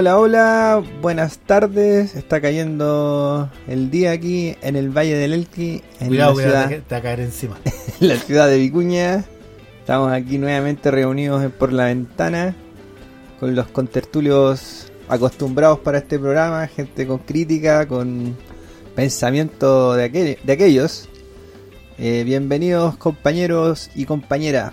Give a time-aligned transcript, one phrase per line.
[0.00, 2.14] Hola, hola, buenas tardes.
[2.16, 6.68] Está cayendo el día aquí en el Valle del Elqui, en Cuidado, la que ciudad,
[6.88, 7.58] te va a caer encima.
[8.00, 9.26] en la ciudad de Vicuña.
[9.78, 12.56] Estamos aquí nuevamente reunidos en por la ventana
[13.40, 18.34] con los contertulios acostumbrados para este programa, gente con crítica, con
[18.94, 21.10] pensamiento de, aquel- de aquellos.
[21.98, 24.72] Eh, bienvenidos compañeros y compañeras.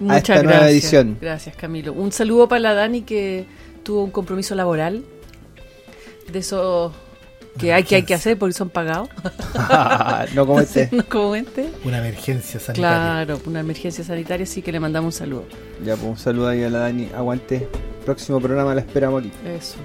[0.00, 0.52] Muchas esta gracias.
[0.52, 1.18] nueva edición.
[1.20, 1.92] Gracias, Camilo.
[1.92, 3.46] Un saludo para la Dani que
[3.82, 5.04] tuvo un compromiso laboral.
[6.30, 6.92] De eso
[7.58, 9.08] que hay que, hay que hacer porque son pagados.
[10.34, 10.88] no como este.
[10.92, 11.70] no como este.
[11.84, 13.24] Una emergencia sanitaria.
[13.24, 15.44] Claro, una emergencia sanitaria, así que le mandamos un saludo.
[15.84, 17.10] Ya, pues un saludo ahí a la Dani.
[17.14, 17.68] Aguante.
[18.04, 19.32] Próximo programa la esperamos aquí.
[19.46, 19.76] Eso.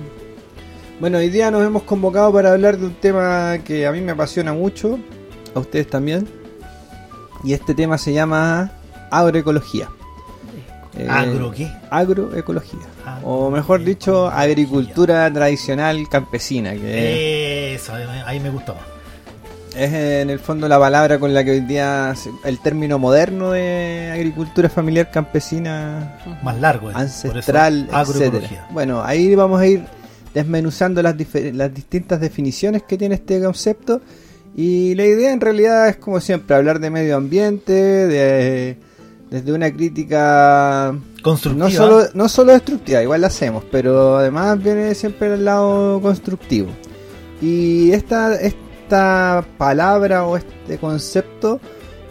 [1.00, 4.14] Bueno, hoy día nos hemos convocado para hablar de un tema que a mí me
[4.14, 4.98] apasiona mucho,
[5.53, 6.28] a ustedes también.
[7.44, 8.72] Y este tema se llama
[9.12, 9.90] agroecología.
[10.98, 11.72] Eh, ¿Agro qué?
[11.92, 12.80] Agroecología.
[13.23, 17.94] O mejor dicho, agricultura tradicional campesina, que Eso,
[18.26, 18.84] ahí me- gustó más.
[19.76, 22.14] es en el fondo la palabra con la que hoy día
[22.46, 26.90] el término moderno de agricultura familiar campesina Más largo.
[26.90, 26.94] eh.
[26.96, 28.68] ancestral, etcétera.
[28.72, 29.84] Bueno, ahí vamos a ir
[30.34, 31.16] desmenuzando las,
[31.54, 34.02] las distintas definiciones que tiene este concepto
[34.56, 38.78] y la idea en realidad es como siempre hablar de medio ambiente, de
[39.30, 41.67] desde una crítica Constructiva.
[41.67, 46.69] no solo no solo destructiva, igual la hacemos, pero además viene siempre del lado constructivo.
[47.41, 51.59] Y esta esta palabra o este concepto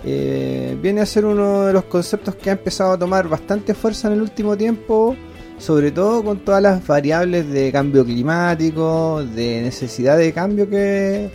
[0.05, 4.09] eh, viene a ser uno de los conceptos que ha empezado a tomar bastante fuerza
[4.09, 5.17] en el último tiempo,
[5.59, 11.31] sobre todo con todas las variables de cambio climático, de necesidad de cambio que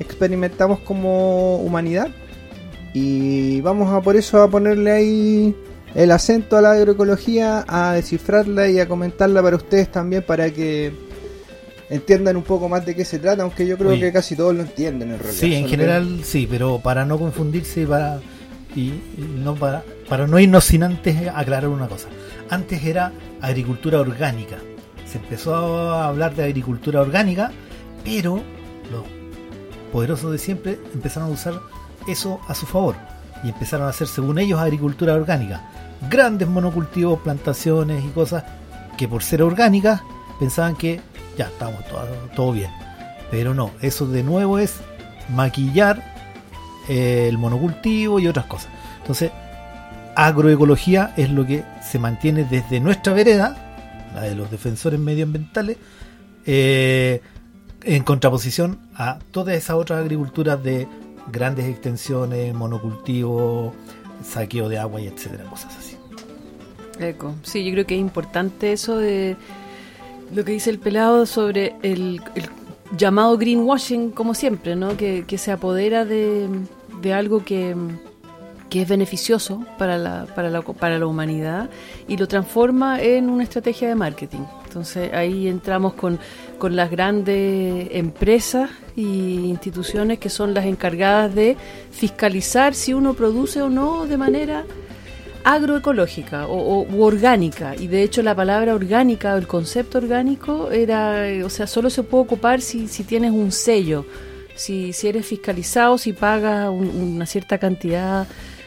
[0.00, 2.08] experimentamos como humanidad.
[2.98, 5.54] Y vamos a por eso a ponerle ahí
[5.94, 10.94] el acento a la agroecología, a descifrarla y a comentarla para ustedes también para que
[11.90, 14.00] entiendan un poco más de qué se trata, aunque yo creo Oye.
[14.00, 15.38] que casi todos lo entienden en realidad.
[15.38, 18.18] Sí, en general sí, pero para no confundirse y para,
[18.74, 22.08] y, y no para, para no irnos sin antes aclarar una cosa.
[22.48, 23.12] Antes era
[23.42, 24.56] agricultura orgánica.
[25.04, 27.52] Se empezó a hablar de agricultura orgánica,
[28.02, 28.36] pero
[28.90, 29.04] los
[29.92, 31.60] poderosos de siempre empezaron a usar
[32.06, 32.96] eso a su favor
[33.42, 35.62] y empezaron a hacer, según ellos, agricultura orgánica.
[36.10, 38.44] Grandes monocultivos, plantaciones y cosas
[38.96, 40.02] que por ser orgánicas
[40.38, 41.00] pensaban que
[41.36, 42.70] ya estamos todo, todo bien.
[43.30, 44.76] Pero no, eso de nuevo es
[45.34, 46.02] maquillar
[46.88, 48.68] eh, el monocultivo y otras cosas.
[49.00, 49.30] Entonces,
[50.14, 53.56] agroecología es lo que se mantiene desde nuestra vereda,
[54.14, 55.76] la de los defensores medioambientales,
[56.46, 57.20] eh,
[57.82, 60.88] en contraposición a todas esas otras agriculturas de
[61.30, 63.72] grandes extensiones, monocultivo,
[64.24, 65.96] saqueo de agua y etcétera, cosas así.
[66.98, 67.34] Eco.
[67.42, 69.36] Sí, yo creo que es importante eso de
[70.34, 72.20] lo que dice el pelado sobre el,
[72.96, 74.96] llamado greenwashing, como siempre, ¿no?
[74.96, 76.48] Que, que se apodera de,
[77.00, 77.74] de algo que,
[78.70, 81.70] que es beneficioso para la, para, la, para la humanidad
[82.08, 84.44] y lo transforma en una estrategia de marketing.
[84.76, 86.18] Entonces ahí entramos con,
[86.58, 91.56] con las grandes empresas y instituciones que son las encargadas de
[91.90, 94.66] fiscalizar si uno produce o no de manera
[95.44, 97.74] agroecológica o, o- u orgánica.
[97.74, 101.88] Y de hecho la palabra orgánica o el concepto orgánico era eh, o sea solo
[101.88, 104.04] se puede ocupar si, si tienes un sello.
[104.54, 108.26] Si, si eres fiscalizado si pagas un- una cierta cantidad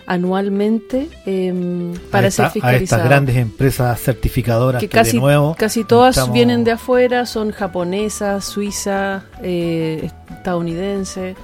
[0.09, 5.11] anualmente em, para a, ser esta- a fiscalizado estas grandes empresas certificadoras que que, casi,
[5.13, 11.35] de nuevo casi todas estamos- vienen de afuera, son japonesas, suizas, eh, estadounidenses,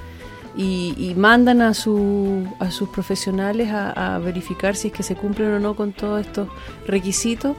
[0.56, 5.14] y, y mandan a, su, a sus profesionales a, a verificar si es que se
[5.14, 6.48] cumplen o no con todos estos
[6.88, 7.56] requisitos,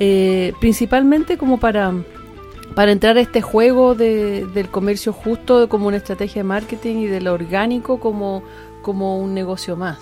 [0.00, 1.92] eh, principalmente como para,
[2.74, 7.06] para entrar a este juego de- del comercio justo como una estrategia de marketing y
[7.06, 8.42] de lo orgánico como,
[8.82, 9.98] como un negocio más.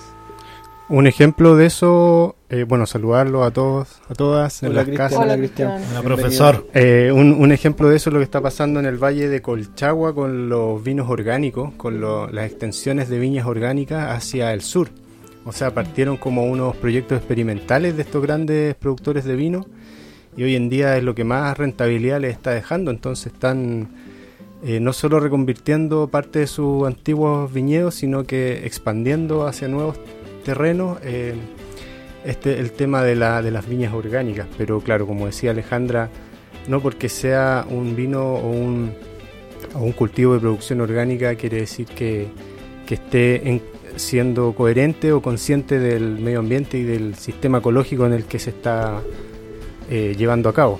[0.88, 5.09] Un ejemplo de eso, eh, bueno, saludarlo a todos, a todas en Hola, las Cristian.
[5.09, 5.25] casas.
[5.25, 5.83] Hola, Cristian.
[5.91, 6.67] Hola, profesor.
[6.75, 9.43] Eh, un, un ejemplo de eso es lo que está pasando en el Valle de
[9.43, 14.88] Colchagua con los vinos orgánicos, con lo- las extensiones de viñas orgánicas hacia el sur.
[15.44, 19.67] O sea, partieron como unos proyectos experimentales de estos grandes productores de vino
[20.37, 22.93] y hoy en día es lo que más rentabilidad les está dejando.
[22.93, 23.88] Entonces están
[24.65, 29.97] eh, no solo reconvirtiendo parte de sus antiguos viñedos, sino que expandiendo hacia nuevos
[30.46, 31.34] terrenos eh,
[32.25, 34.46] este, el tema de, la, de las viñas orgánicas.
[34.56, 36.08] Pero claro, como decía Alejandra,
[36.69, 38.93] no porque sea un vino o un,
[39.75, 42.28] o un cultivo de producción orgánica quiere decir que,
[42.87, 43.60] que esté en,
[43.96, 48.50] siendo coherente o consciente del medio ambiente y del sistema ecológico en el que se
[48.50, 49.02] está
[49.90, 50.78] eh, llevando a cabo.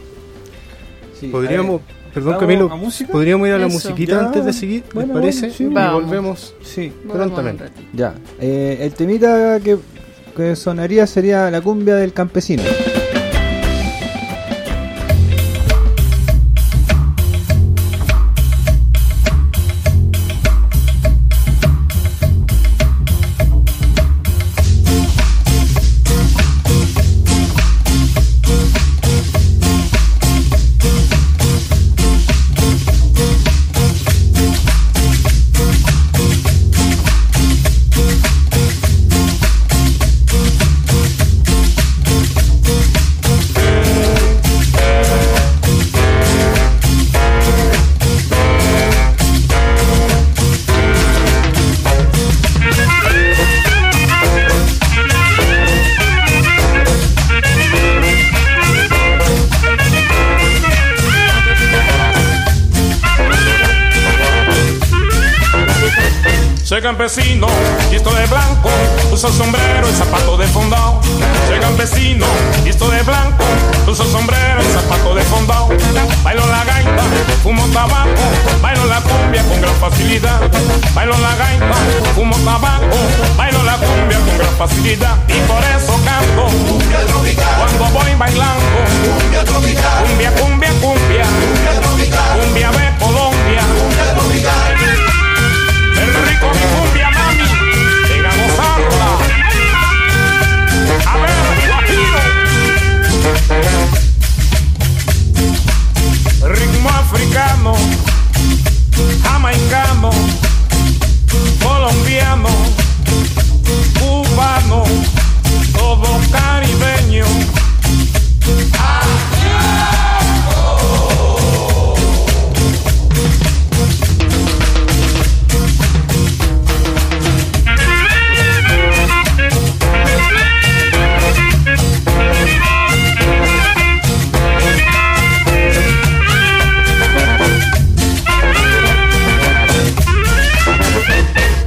[1.19, 1.81] Sí, Podríamos,
[2.17, 3.75] perdón ¿vamos Camilo, a podríamos ir a la Eso.
[3.75, 4.27] musiquita Ya.
[4.27, 5.41] antes de seguir, Bueno, ¿les parece?
[5.41, 5.65] bueno, sí.
[5.65, 6.03] y Vamos.
[6.03, 6.55] volvemos.
[6.63, 7.65] Sí, Prontamente.
[7.93, 8.15] Ya.
[8.41, 9.77] Eh, el temita que,
[10.37, 12.63] que sonaría sería la cumbia del campesino.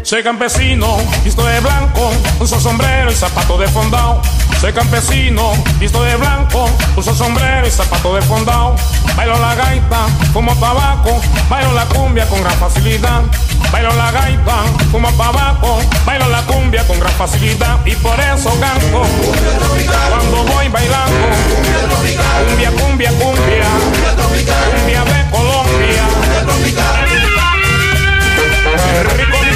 [0.10, 4.20] Soy campesino, visto de blanco, uso sombrero y zapato de fondao.
[4.60, 8.76] Soy campesino, visto de blanco, uso sombrero y zapato de fondao.
[9.16, 13.22] Bailo la gaita, fumo tabaco, bailo la cumbia con gran facilidad.
[13.72, 17.78] Bailo la gaita, fumo tabaco, bailo la cumbia con gran facilidad.
[17.86, 19.04] Y por eso canto,
[20.10, 21.28] cuando voy bailando.
[22.48, 23.68] Cumbia, cumbia, cumbia,
[24.74, 26.04] cumbia de Colombia.
[29.16, 29.49] Rico.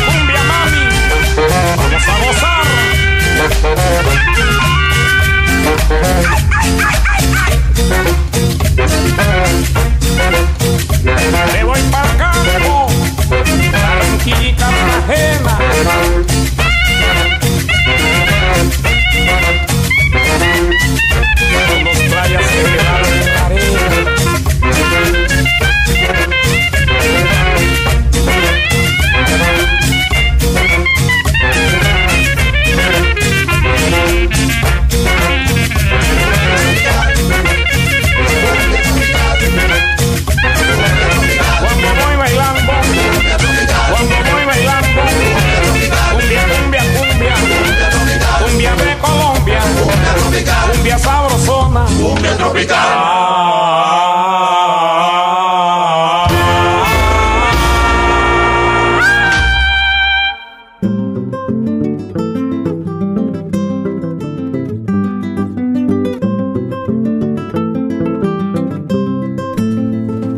[2.07, 2.63] Vamos a
[11.63, 12.87] voy para campo,
[13.71, 15.57] Barranquilla y Cartagena.
[21.69, 23.22] Con dos playas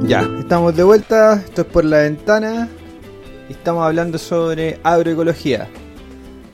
[0.07, 2.69] Ya, estamos de vuelta, esto es por la ventana
[3.49, 5.67] y estamos hablando sobre agroecología.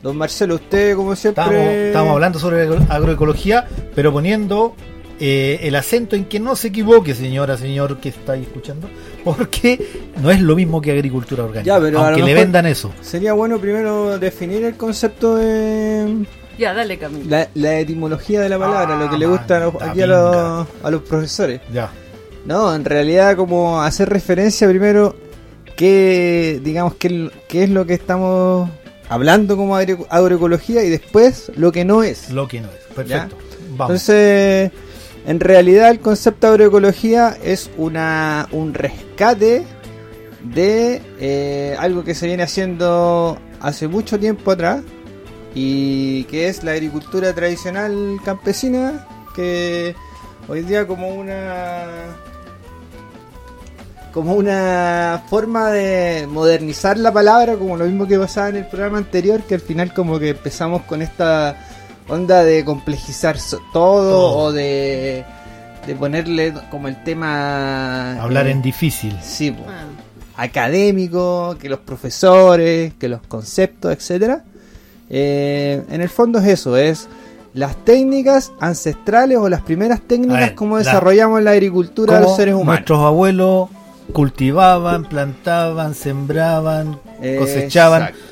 [0.02, 1.44] Don Marcelo, usted como siempre...
[1.44, 4.74] Estamos, estamos hablando sobre agro- agroecología, pero poniendo
[5.24, 8.90] eh, el acento en que no se equivoque, señora, señor que está ahí escuchando,
[9.24, 9.80] porque
[10.22, 11.76] no es lo mismo que agricultura orgánica.
[11.76, 12.92] Ya, pero aunque le vendan eso.
[13.02, 16.26] Sería bueno primero definir el concepto de
[16.58, 17.30] Ya, dale, Camilo.
[17.30, 20.02] la, la etimología de la palabra, Ah, lo que le gusta a los- manda aquí
[20.02, 21.62] a los, a los profesores.
[21.72, 21.92] Ya.
[22.46, 25.16] No, en realidad como hacer referencia primero
[25.76, 28.70] qué, digamos, qué, qué es lo que estamos
[29.10, 32.32] hablando como agroecología y después lo que no es.
[32.32, 32.96] Lo que no es.
[32.96, 33.36] Perfecto.
[33.78, 33.82] Vamos.
[33.92, 34.72] Entonces,
[35.26, 39.64] en realidad el concepto de agroecología es una, un rescate
[40.44, 44.82] de eh, algo que se viene haciendo hace mucho tiempo atrás
[45.54, 49.96] y que es la agricultura tradicional campesina que
[50.48, 51.86] hoy día como una
[54.12, 58.98] como una forma de modernizar la palabra como lo mismo que pasaba en el programa
[58.98, 61.56] anterior que al final como que empezamos con esta
[62.12, 64.38] onda de complejizar so- todo, Todo.
[64.38, 65.24] o de,
[65.88, 69.18] de ponerle como el tema Hablar eh, en difícil.
[69.22, 74.44] sí, Ah, académico, que los profesores, que los conceptos, etcétera.
[75.10, 77.08] Eh, en el fondo es eso, es
[77.54, 82.36] las técnicas ancestrales o las primeras técnicas ver, como la- desarrollamos la agricultura de los
[82.36, 82.76] seres humanos.
[82.76, 83.70] Nuestros abuelos
[84.14, 88.31] cultivaban, plantaban, sembraban, Eh, cosechaban exacto.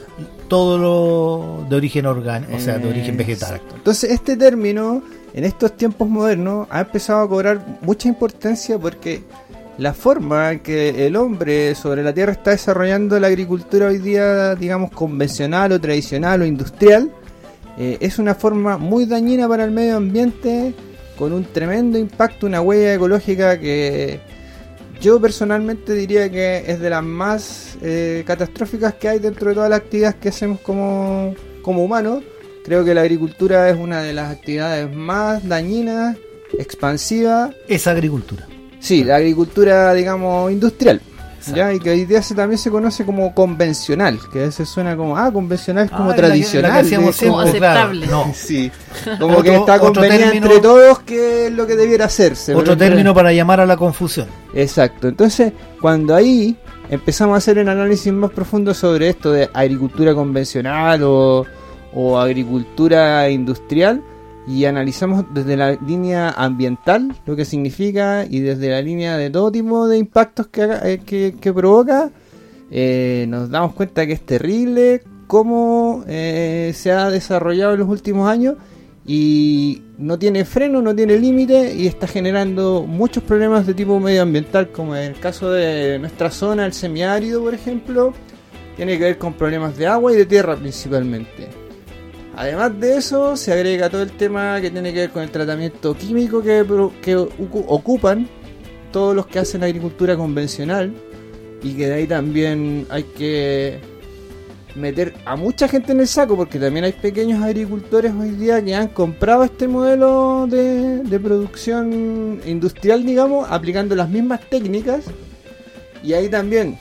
[0.49, 3.55] Todo lo de origen orgánico, o sea, de origen vegetal.
[3.55, 3.75] exacto.
[3.77, 5.01] Entonces este término
[5.33, 9.23] en estos tiempos modernos ha empezado a cobrar mucha importancia porque
[9.77, 14.55] la forma en que el hombre sobre la tierra está desarrollando la agricultura hoy día,
[14.55, 17.11] digamos, convencional o tradicional o industrial,
[17.77, 20.73] eh, es una forma muy dañina para el medio ambiente,
[21.17, 24.19] con un tremendo impacto, una huella ecológica que
[25.01, 29.69] yo personalmente diría que es de las más eh, catastróficas que hay dentro de todas
[29.69, 32.23] las actividades que hacemos como, como humanos.
[32.63, 36.17] Creo que la agricultura es una de las actividades más dañinas,
[36.57, 37.55] expansivas.
[37.67, 38.47] Esa agricultura.
[38.79, 41.01] Sí, la agricultura, digamos, industrial.
[41.39, 41.57] Exacto.
[41.57, 41.73] ¿ya?
[41.73, 45.17] Y que hoy día se, también se conoce como convencional, que a veces suena como,
[45.17, 46.85] ah, convencional es como Ah, la que- la que tradicional.
[46.85, 48.05] es como- aceptable.
[48.07, 48.33] claro, no.
[48.35, 48.71] Sí,
[49.19, 52.53] como Otro- que está término- entre todos que es lo que debiera hacerse.
[52.55, 54.27] Otro término para llamar a la confusión.
[54.53, 55.07] Exacto.
[55.07, 56.55] Entonces, cuando ahí
[56.89, 61.45] empezamos a hacer un análisis más profundo sobre esto de agricultura convencional o,
[61.93, 64.01] o agricultura industrial
[64.49, 69.51] y analizamos desde la línea ambiental lo que significa y desde la línea de todo
[69.51, 72.09] tipo de impactos que, eh, que provoca,
[72.71, 78.27] eh, nos damos cuenta que es terrible cómo eh, se ha desarrollado en los últimos
[78.27, 78.55] años
[79.05, 84.71] y no tiene freno, no tiene límite y está generando muchos problemas de tipo medioambiental,
[84.71, 88.13] como en el caso de nuestra zona, el semiárido, por ejemplo,
[88.75, 91.58] tiene que ver con problemas de agua y de tierra principalmente.
[92.35, 95.93] Además de eso, se agrega todo el tema que tiene que ver con el tratamiento
[95.95, 97.15] químico que,
[97.67, 98.27] ocupan
[98.91, 100.93] todos los que hacen agricultura convencional
[101.61, 103.79] y que de ahí también hay que
[104.75, 108.73] meter a mucha gente en el saco porque también hay pequeños agricultores hoy día que
[108.73, 115.05] han comprado este modelo de, de producción industrial, digamos, aplicando las mismas técnicas.
[116.01, 116.77] Y ahí también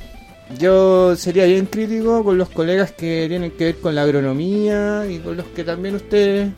[0.57, 5.19] yo sería bien crítico con los colegas que tienen que ver con la agronomía y
[5.19, 6.51] con los que también ustedes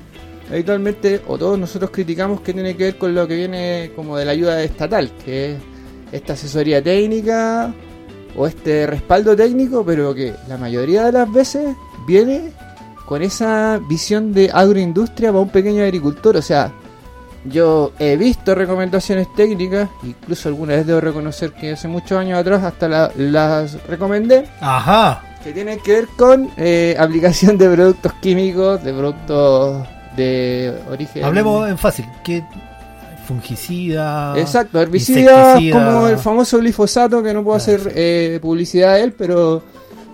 [0.50, 4.24] habitualmente o todos nosotros criticamos que tiene que ver con lo que viene como de
[4.24, 5.58] la ayuda estatal, que es
[6.12, 7.74] esta asesoría técnica
[8.36, 11.74] o este respaldo técnico, pero que la mayoría de las veces
[12.06, 12.52] viene
[13.06, 16.72] con esa visión de agroindustria para un pequeño agricultor, o sea,
[17.44, 22.62] yo he visto recomendaciones técnicas, incluso alguna vez debo reconocer que hace muchos años atrás
[22.64, 25.22] hasta la- las recomendé, Ajá.
[25.42, 31.24] que tienen que ver con eh, aplicación de productos químicos, de productos de origen...
[31.24, 32.04] Hablemos en fácil.
[32.22, 32.44] ¿Qué
[33.26, 34.34] fungicida?
[34.38, 35.92] Exacto, herbicidas insecticida.
[35.94, 39.62] como el famoso glifosato, que no puedo Ah, hacer eh, publicidad de él, pero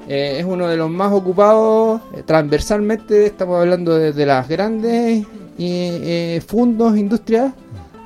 [0.09, 3.26] eh, es uno de los más ocupados eh, transversalmente.
[3.26, 5.26] Estamos hablando de, de las grandes
[5.59, 7.53] eh, eh, fundos, industrias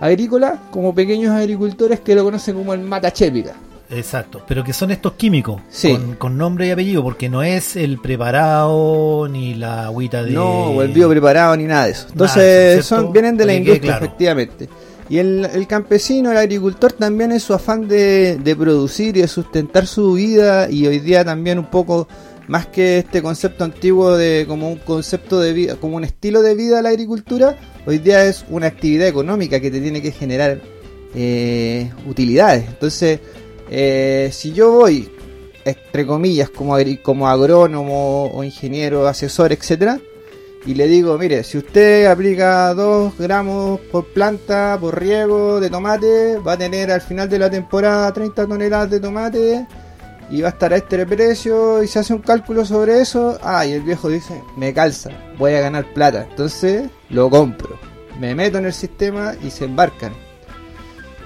[0.01, 3.55] agrícolas, como pequeños agricultores que lo conocen como el matachepica.
[3.91, 5.91] Exacto, pero que son estos químicos Sí.
[5.93, 10.31] con, con nombre y apellido, porque no es el preparado ni la agüita de.
[10.31, 12.07] No, o el bio preparado ni nada de eso.
[12.13, 14.05] Entonces, son, vienen de la industria, claro.
[14.07, 14.69] efectivamente.
[15.09, 19.29] Y el, el campesino, el agricultor también en su afán de, de producir y de
[19.29, 22.07] sustentar su vida y hoy día también un poco
[22.51, 26.57] más que este concepto antiguo de como un concepto de vida, como un estilo de
[26.57, 30.61] vida la agricultura, hoy día es una actividad económica que te tiene que generar
[31.15, 32.65] eh, utilidades.
[32.67, 33.21] Entonces,
[33.71, 35.09] eh, si yo voy,
[35.65, 40.01] entre comillas, como, agri- como agrónomo o ingeniero, asesor, etcétera,
[40.67, 46.37] y le digo, mire, si usted aplica 2 gramos por planta, por riego de tomate,
[46.39, 49.67] va a tener al final de la temporada 30 toneladas de tomate
[50.31, 53.67] y va a estar a este precio y se hace un cálculo sobre eso, ah,
[53.67, 57.77] y el viejo dice, me calza, voy a ganar plata, entonces lo compro,
[58.21, 60.13] me meto en el sistema y se embarcan.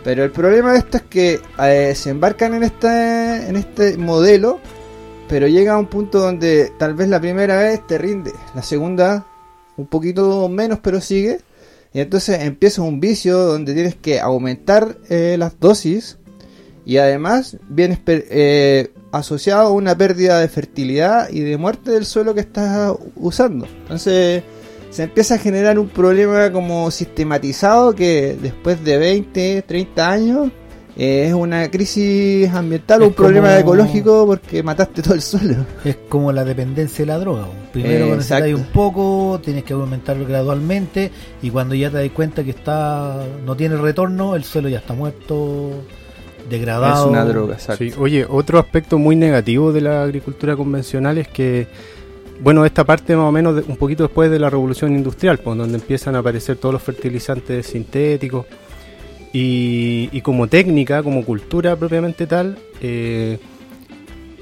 [0.03, 4.61] Pero el problema de esto es que eh, se embarcan en este, en este modelo,
[5.29, 9.27] pero llega a un punto donde tal vez la primera vez te rinde, la segunda
[9.77, 11.41] un poquito menos, pero sigue.
[11.93, 16.19] Y entonces empieza un vicio donde tienes que aumentar eh, las dosis
[16.85, 22.35] y además vienes eh, asociado a una pérdida de fertilidad y de muerte del suelo
[22.35, 23.67] que estás usando.
[23.83, 24.43] Entonces
[24.91, 30.51] se empieza a generar un problema como sistematizado que después de 20, 30 años
[30.97, 35.67] eh, es una crisis ambiental o un problema ecológico porque mataste todo el suelo.
[35.85, 37.49] Es como la dependencia de la droga.
[37.73, 41.11] Primero eh, necesitas un poco, tienes que aumentarlo gradualmente
[41.43, 44.95] y cuando ya te das cuenta que está no tiene retorno, el suelo ya está
[44.95, 45.71] muerto,
[46.49, 47.05] degradado.
[47.05, 47.85] Es una droga, exacto.
[47.99, 51.67] Oye, otro aspecto muy negativo de la agricultura convencional es que
[52.41, 55.77] bueno, esta parte más o menos un poquito después de la revolución industrial, pues, donde
[55.77, 58.47] empiezan a aparecer todos los fertilizantes sintéticos.
[59.33, 63.39] Y, como técnica, como cultura propiamente tal, eh,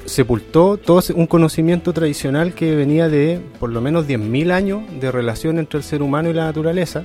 [0.05, 5.59] sepultó todo un conocimiento tradicional que venía de por lo menos 10.000 años de relación
[5.59, 7.05] entre el ser humano y la naturaleza,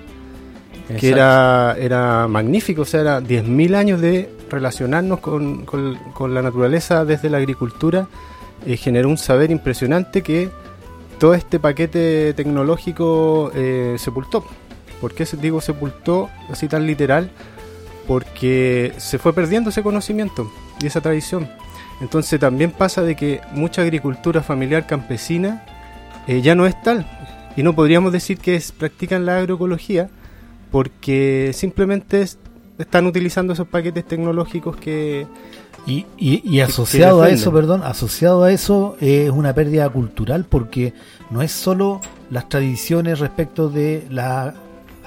[0.88, 7.04] que era, era magnífico, o sea, era 10.000 años de relacionarnos con, con, la naturaleza
[7.04, 8.08] desde la agricultura,
[8.66, 10.50] eh, generó un saber impresionante que
[11.20, 14.46] todo este paquete tecnológico eh, sepultó.
[15.02, 17.30] ¿Por qué digo sepultó así tan literal?
[18.08, 20.50] Porque se fue perdiendo ese conocimiento
[20.82, 21.50] y esa tradición.
[22.00, 25.66] Entonces también pasa de que mucha agricultura familiar campesina
[26.28, 27.06] eh, ya no es tal.
[27.56, 30.10] Y no podríamos decir que practican la agroecología
[30.72, 32.26] porque simplemente
[32.78, 35.28] están utilizando esos paquetes tecnológicos que,
[35.86, 40.94] y, y, asociado a eso, perdón, asociado a eso es una pérdida cultural porque
[41.30, 44.54] no es solo las tradiciones respecto de la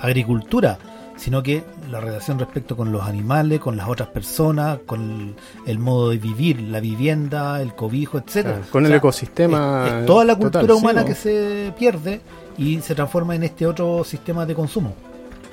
[0.00, 0.78] agricultura,
[1.16, 5.34] sino que la relación respecto con los animales, con las otras personas, con
[5.66, 8.62] el, modo de vivir, la vivienda, el cobijo, etcétera.
[8.70, 10.04] con el ecosistema.
[10.06, 12.22] toda la cultura humana que se pierde
[12.56, 14.94] y se transforma en este otro sistema de consumo.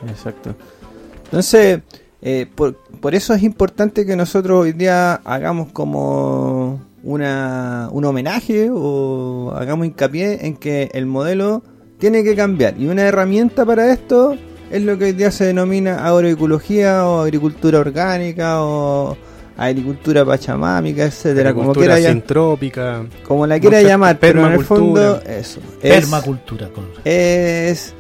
[0.08, 0.56] Exacto.
[1.26, 1.82] Entonces,
[2.22, 8.70] eh, por, por, eso es importante que nosotros hoy día hagamos como una, un homenaje
[8.72, 11.64] o hagamos hincapié en que el modelo
[12.00, 12.76] tiene que cambiar.
[12.78, 14.36] Y una herramienta para esto
[14.70, 19.18] es lo que hoy día se denomina agroecología o agricultura orgánica o
[19.58, 25.60] agricultura pachamámica, etcétera, como quiera sintrópica, como la quiera llamar, pero en el fondo eso
[25.82, 26.70] permacultura
[27.04, 27.94] es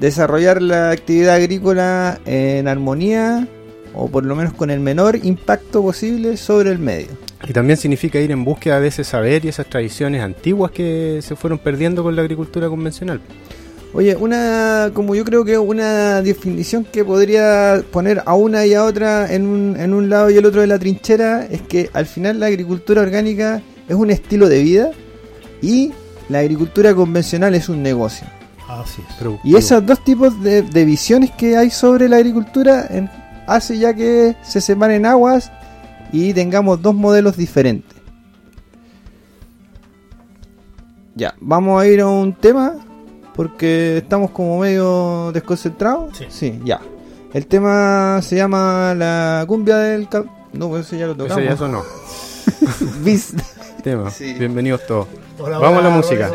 [0.00, 3.48] desarrollar la actividad agrícola en armonía
[3.94, 7.08] o por lo menos con el menor impacto posible sobre el medio.
[7.48, 11.36] Y también significa ir en búsqueda de ese saber y esas tradiciones antiguas que se
[11.36, 13.20] fueron perdiendo con la agricultura convencional.
[13.92, 18.84] Oye, una, como yo creo que una definición que podría poner a una y a
[18.84, 22.04] otra en un, en un lado y el otro de la trinchera es que al
[22.04, 24.90] final la agricultura orgánica es un estilo de vida
[25.62, 25.92] y
[26.28, 28.26] la agricultura convencional es un negocio.
[28.82, 29.26] Así es.
[29.44, 33.10] Y esos dos tipos de, de visiones que hay sobre la agricultura en,
[33.46, 35.50] hace ya que se separen aguas
[36.12, 37.96] y tengamos dos modelos diferentes.
[41.14, 42.74] Ya, vamos a ir a un tema
[43.34, 46.18] porque estamos como medio desconcentrados.
[46.28, 46.60] Sí.
[46.64, 46.80] ya.
[47.32, 50.08] El tema se llama la cumbia del
[50.52, 51.44] No, pues eso ya lo tocamos.
[51.44, 51.82] Ese ya no.
[53.82, 54.10] tema.
[54.18, 55.06] Bienvenidos todos.
[55.38, 56.30] Vamos a la música.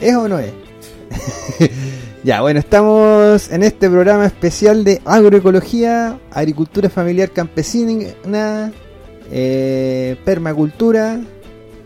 [0.00, 0.52] ¿Es o no es?
[2.24, 8.72] ya, bueno, estamos en este programa especial de agroecología, agricultura familiar campesina,
[9.30, 11.20] eh, permacultura,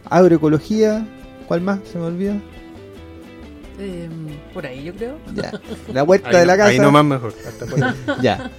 [0.09, 1.07] agroecología.
[1.49, 1.81] ¿Cuál más?
[1.91, 2.35] Se me olvidó.
[3.79, 4.09] Eh,
[4.53, 5.17] por ahí, yo creo.
[5.35, 5.53] Ya.
[5.93, 6.69] La huerta Ahí de la casa.
[6.71, 7.35] Ahí nomás mejor.
[7.47, 7.95] hasta por ahí.
[8.23, 8.51] Ya.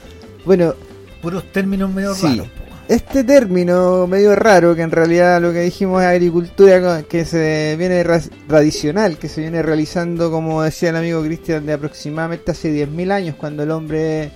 [0.44, 0.74] Bueno,
[1.22, 2.28] Puros términos medio Sí.
[2.28, 2.48] raros.
[2.88, 8.04] Este término medio raro, que en realidad lo que dijimos es agricultura que se viene
[8.04, 13.12] ra- tradicional, que se viene realizando, como decía el amigo Cristian, de aproximadamente hace 10.000
[13.12, 14.32] años, cuando el hombre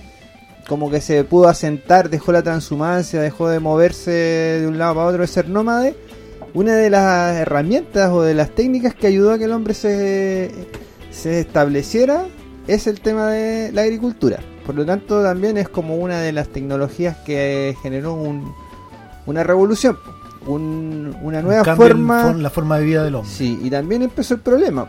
[0.68, 5.06] como que se pudo asentar, dejó la transhumancia, dejó de moverse de un lado para
[5.06, 5.94] otro, de ser nómade.
[6.52, 10.50] Una de las herramientas o de las técnicas que ayudó a que el hombre se,
[11.10, 12.24] se estableciera
[12.66, 14.40] es el tema de la agricultura.
[14.66, 18.52] Por lo tanto, también es como una de las tecnologías que generó un-
[19.26, 19.98] una revolución,
[20.46, 22.22] un- una nueva Un cambio en forma.
[22.24, 23.30] for- la forma de vida del hombre.
[23.30, 24.86] Sí, y también empezó el problema,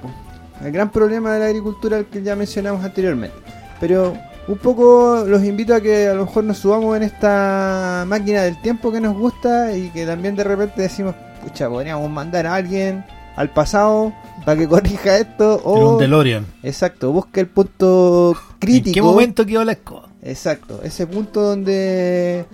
[0.64, 3.36] el gran problema de la agricultura que ya mencionamos anteriormente.
[3.80, 4.14] Pero
[4.48, 8.60] un poco los invito a que a lo mejor nos subamos en esta máquina del
[8.62, 13.04] tiempo que nos gusta y que también de repente decimos, pucha, podríamos mandar a alguien
[13.36, 14.14] al pasado
[14.46, 16.46] para que corrija esto o un DeLorean.
[16.64, 18.90] exacto, busque el punto crítico.
[18.90, 20.10] ¿En qué momento quedó la escoba?
[20.24, 22.46] Exacto, ese punto donde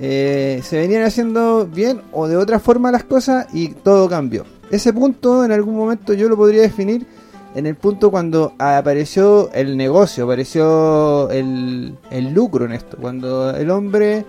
[0.00, 4.44] eh, se venían haciendo bien o de otra forma las cosas y todo cambió.
[4.70, 7.06] Ese punto en algún momento yo lo podría definir
[7.54, 13.70] en el punto cuando apareció el negocio, apareció el, el lucro en esto, cuando el
[13.70, 14.26] hombre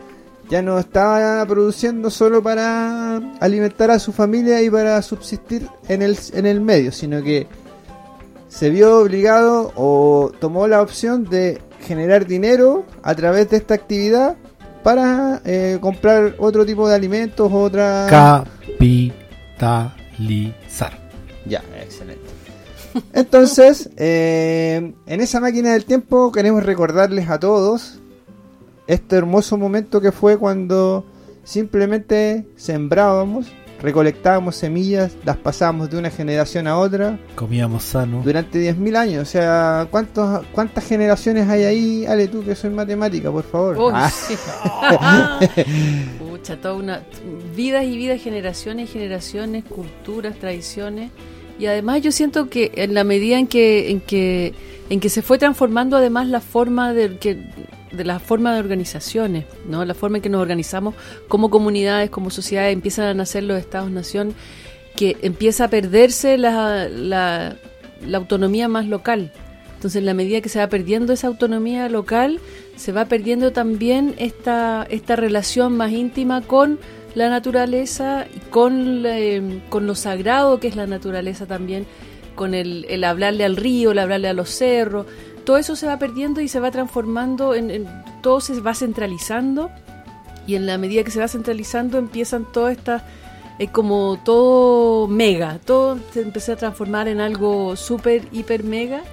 [0.49, 6.17] ya no estaba produciendo solo para alimentar a su familia y para subsistir en el,
[6.33, 7.47] en el medio, sino que
[8.47, 14.37] se vio obligado o tomó la opción de generar dinero a través de esta actividad
[14.83, 18.07] para eh, comprar otro tipo de alimentos, otra...
[18.09, 20.97] Capitalizar.
[21.45, 22.23] Ya, excelente.
[23.13, 27.99] Entonces, eh, en esa máquina del tiempo queremos recordarles a todos
[28.87, 31.05] este hermoso momento que fue cuando
[31.43, 33.47] simplemente sembrábamos,
[33.81, 38.21] recolectábamos semillas, las pasábamos de una generación a otra Comíamos sano.
[38.23, 39.21] durante 10.000 años.
[39.21, 42.05] O sea, ¿cuántos, ¿cuántas generaciones hay ahí?
[42.05, 43.77] Ale, tú que soy matemática, por favor.
[43.77, 44.35] Uy, Ah, sí.
[46.19, 47.01] Pucha, toda una.
[47.55, 51.11] Vidas y vidas, generaciones y generaciones, culturas, tradiciones.
[51.59, 54.53] Y además yo siento que en la medida en que, en que,
[54.89, 57.37] en que se fue transformando además la forma de que
[57.91, 59.85] de la forma de organizaciones, ¿no?
[59.85, 60.95] La forma en que nos organizamos
[61.27, 64.33] como comunidades, como sociedades, empiezan a nacer los estados-nación,
[64.95, 67.57] que empieza a perderse la, la,
[68.13, 69.31] autonomía más local.
[69.75, 72.39] Entonces, en la medida que se va perdiendo esa autonomía local,
[72.75, 76.79] se va perdiendo también esta, esta relación más íntima con
[77.13, 81.85] la naturaleza con, eh, con lo sagrado que es la naturaleza también,
[82.35, 85.05] con el, el hablarle al río, el hablarle a los cerros.
[85.47, 87.87] Todo eso se va perdiendo y se va transformando, en,
[88.19, 89.71] todo se va centralizando.
[90.45, 93.03] Y en la medida que se va centralizando empiezan todas estas
[93.57, 99.03] es como todo mega, todo se empieza a transformar en algo súper, hiper mega.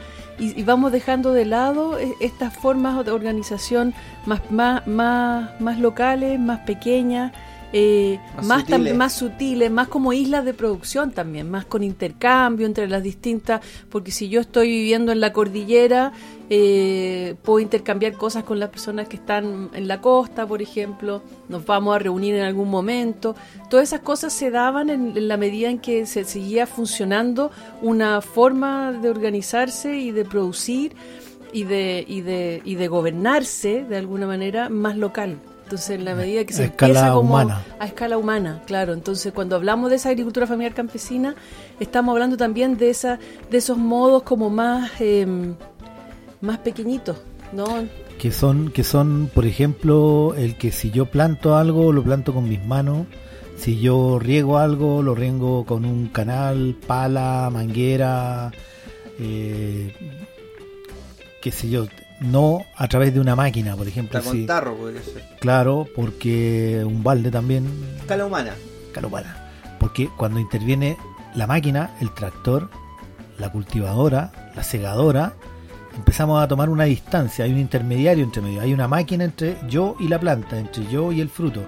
[0.40, 3.94] Y, y vamos dejando de lado eh, estas formas de organización
[4.26, 7.30] más, más, más, más locales, más pequeñas,
[7.76, 8.94] eh, Más más, tam- sutiles.
[8.96, 13.60] más sutiles, más como islas de producción también, más con intercambio entre las distintas,
[13.90, 16.12] porque si yo estoy viviendo en la cordillera,
[16.50, 21.66] eh, puedo intercambiar cosas con las personas que están en la costa, por ejemplo, nos
[21.66, 23.34] vamos a reunir en algún momento.
[23.68, 27.50] Todas esas cosas se daban en, en la medida en que se seguía funcionando
[27.82, 30.92] una forma de organizarse y de producir
[31.52, 35.38] y de, y de, y de gobernarse de alguna manera más local.
[35.74, 37.64] Entonces, en la medida que se A escala empieza como humana.
[37.80, 38.92] a escala humana, claro.
[38.92, 41.34] Entonces, cuando hablamos de esa agricultura familiar campesina,
[41.80, 43.18] estamos hablando también de esa,
[43.50, 45.26] de esos modos como más, eh,
[46.40, 47.16] más pequeñitos,
[47.52, 47.64] ¿no?
[48.20, 52.48] que son que son por ejemplo el que si yo planto algo lo planto con
[52.48, 53.08] mis manos
[53.56, 58.52] si yo riego algo lo riego con un canal pala manguera
[59.18, 59.92] eh,
[61.42, 61.86] qué sé yo
[62.20, 65.22] no a través de una máquina por ejemplo Está con sí, tarro, podría ser.
[65.40, 67.66] claro porque un balde también
[67.98, 68.54] Escala humana.
[68.92, 69.50] claro para
[69.80, 70.96] porque cuando interviene
[71.34, 72.70] la máquina el tractor
[73.38, 75.34] la cultivadora la segadora
[75.96, 79.94] empezamos a tomar una distancia, hay un intermediario entre medio, hay una máquina entre yo
[80.00, 81.62] y la planta, entre yo y el fruto.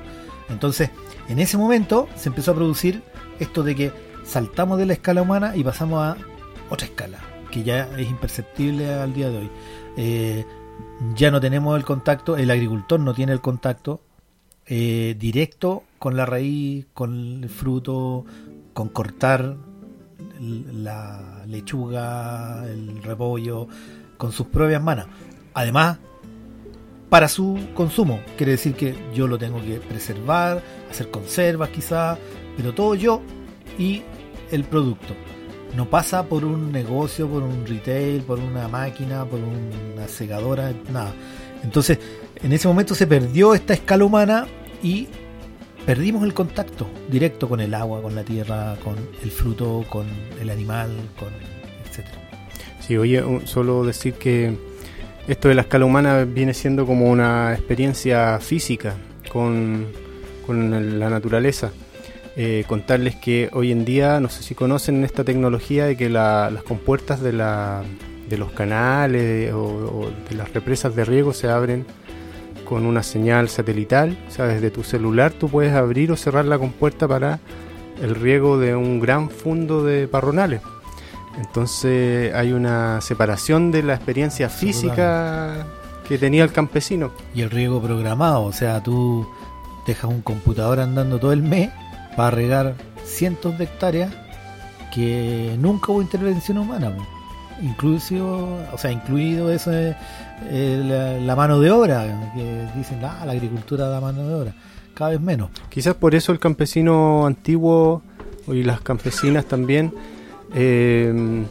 [0.48, 0.90] Entonces,
[1.28, 3.02] en ese momento se empezó a producir
[3.38, 3.92] esto de que
[4.24, 6.16] saltamos de la escala humana y pasamos a
[6.70, 7.18] otra escala,
[7.52, 9.50] que ya es imperceptible al día de hoy.
[9.96, 10.44] Eh,
[11.14, 14.00] ya no tenemos el contacto, el agricultor no tiene el contacto
[14.66, 18.24] eh, directo con la raíz, con el fruto,
[18.72, 19.56] con cortar
[20.40, 23.68] la lechuga, el repollo,
[24.16, 25.06] con sus propias manos.
[25.54, 25.98] Además,
[27.08, 32.18] para su consumo, quiere decir que yo lo tengo que preservar, hacer conservas quizás,
[32.56, 33.22] pero todo yo
[33.78, 34.02] y
[34.50, 35.14] el producto.
[35.74, 41.12] No pasa por un negocio, por un retail, por una máquina, por una segadora, nada.
[41.62, 41.98] Entonces,
[42.42, 44.46] en ese momento se perdió esta escala humana
[44.82, 45.08] y
[45.84, 50.06] perdimos el contacto directo con el agua, con la tierra, con el fruto, con
[50.40, 51.28] el animal, con
[51.88, 52.18] etcétera.
[52.80, 54.56] Sí, oye, solo decir que
[55.28, 58.94] esto de la escala humana viene siendo como una experiencia física
[59.28, 59.86] con,
[60.46, 61.72] con la naturaleza.
[62.38, 66.50] Eh, contarles que hoy en día, no sé si conocen esta tecnología de que la-
[66.50, 67.82] las compuertas de, la,
[68.28, 71.86] de los canales o, o de las represas de riego se abren
[72.66, 74.18] con una señal satelital.
[74.28, 77.38] O sea, desde tu celular tú puedes abrir o cerrar la compuerta para
[78.02, 80.60] el riego de un gran fondo de parronales.
[81.38, 85.66] Entonces hay una separación de la experiencia física
[86.06, 87.12] que tenía el campesino.
[87.34, 89.26] Y el riego programado, o sea, tú
[89.86, 91.70] dejas un computador andando todo el mes
[92.16, 92.74] para regar
[93.04, 94.12] cientos de hectáreas
[94.92, 96.92] que nunca hubo intervención humana.
[97.62, 103.88] Incluso, o sea, incluido eso eh, la, mano de obra, que dicen, ah, la agricultura
[103.88, 104.54] da mano de obra,
[104.94, 105.50] cada vez menos.
[105.68, 108.02] Quizás por eso el campesino antiguo
[108.48, 109.92] y las campesinas también
[110.54, 111.44] eh,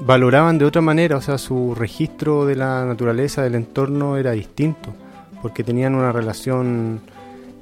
[0.00, 4.94] valoraban de otra manera, o sea, su registro de la naturaleza, del entorno era distinto,
[5.42, 7.00] porque tenían una relación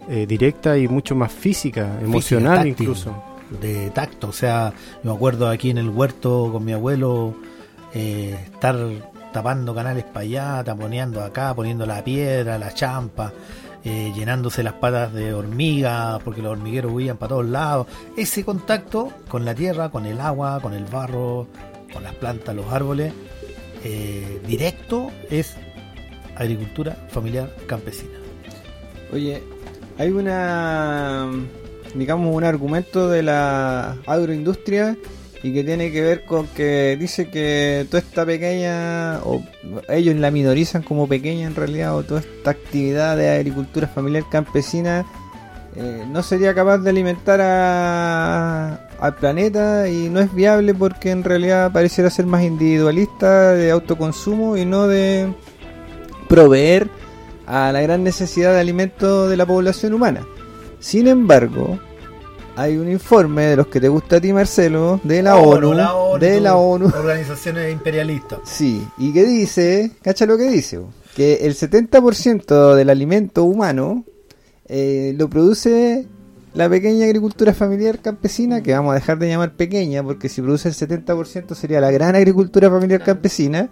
[0.08, 2.72] eh, directa y mucho más física, emocional táctil.
[2.78, 3.22] incluso.
[3.60, 4.28] de tacto.
[4.28, 7.34] O sea, yo me acuerdo aquí en el huerto con mi abuelo
[7.94, 8.76] eh, estar
[9.32, 13.32] tapando canales para allá, taponeando acá, poniendo la piedra, la champa,
[13.84, 17.86] eh, llenándose las patas de hormiga, porque los hormigueros huían para todos lados.
[18.16, 21.46] Ese contacto con la tierra, con el agua, con el barro,
[21.92, 23.12] con las plantas, los árboles,
[23.84, 25.56] eh, directo es
[26.36, 28.18] agricultura familiar campesina.
[29.12, 29.42] Oye,
[29.98, 31.28] hay una,
[31.94, 34.96] digamos, un argumento de la agroindustria
[35.42, 39.42] y que tiene que ver con que dice que toda esta pequeña, o
[39.88, 45.04] ellos la minorizan como pequeña en realidad, o toda esta actividad de agricultura familiar campesina
[45.76, 51.22] eh, no sería capaz de alimentar a- al planeta y no es viable porque en
[51.22, 55.32] realidad pareciera ser más individualista de autoconsumo y no de
[56.28, 56.88] proveer
[57.48, 60.26] a la gran necesidad de alimento de la población humana.
[60.80, 61.78] Sin embargo,
[62.56, 65.70] hay un informe de los que te gusta a ti, Marcelo, de la ONU,
[66.18, 68.40] de la ONU, Organizaciones imperialistas.
[68.44, 70.78] sí, y que dice, cacha lo que dice,
[71.16, 74.04] que el 70% del alimento humano
[74.66, 76.06] eh, lo produce
[76.52, 80.68] la pequeña agricultura familiar campesina, que vamos a dejar de llamar pequeña, porque si produce
[80.68, 83.70] el 70% sería la gran agricultura familiar campesina,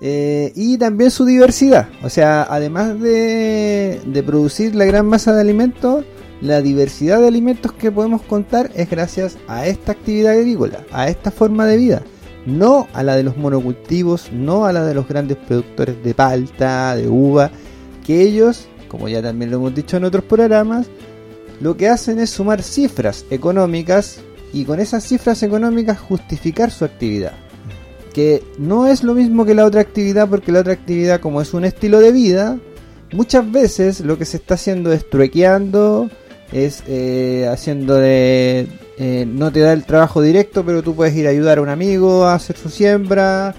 [0.00, 1.88] eh, y también su diversidad.
[2.02, 6.04] O sea, además de, de producir la gran masa de alimentos,
[6.40, 11.30] la diversidad de alimentos que podemos contar es gracias a esta actividad agrícola, a esta
[11.30, 12.02] forma de vida.
[12.46, 16.96] No a la de los monocultivos, no a la de los grandes productores de palta,
[16.96, 17.50] de uva,
[18.06, 20.86] que ellos, como ya también lo hemos dicho en otros programas,
[21.60, 24.20] lo que hacen es sumar cifras económicas
[24.54, 27.49] y con esas cifras económicas justificar su actividad
[28.12, 31.54] que no es lo mismo que la otra actividad porque la otra actividad como es
[31.54, 32.58] un estilo de vida
[33.12, 36.10] muchas veces lo que se está haciendo es truequeando
[36.52, 38.66] es eh, haciendo de
[38.98, 41.68] eh, no te da el trabajo directo pero tú puedes ir a ayudar a un
[41.68, 43.54] amigo a hacer su siembra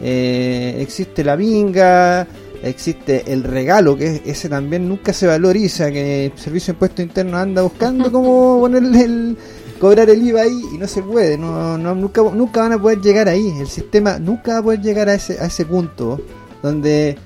[0.00, 2.26] eh, existe la vinga
[2.62, 7.02] existe el regalo que es- ese también nunca se valoriza que el servicio de impuesto
[7.02, 9.36] interno anda buscando cómo ponerle el
[9.82, 13.00] cobrar el IVA ahí y no se puede, no, no, nunca, nunca van a poder
[13.00, 16.20] llegar ahí, el sistema nunca va a poder llegar a ese, a ese punto
[16.62, 17.18] donde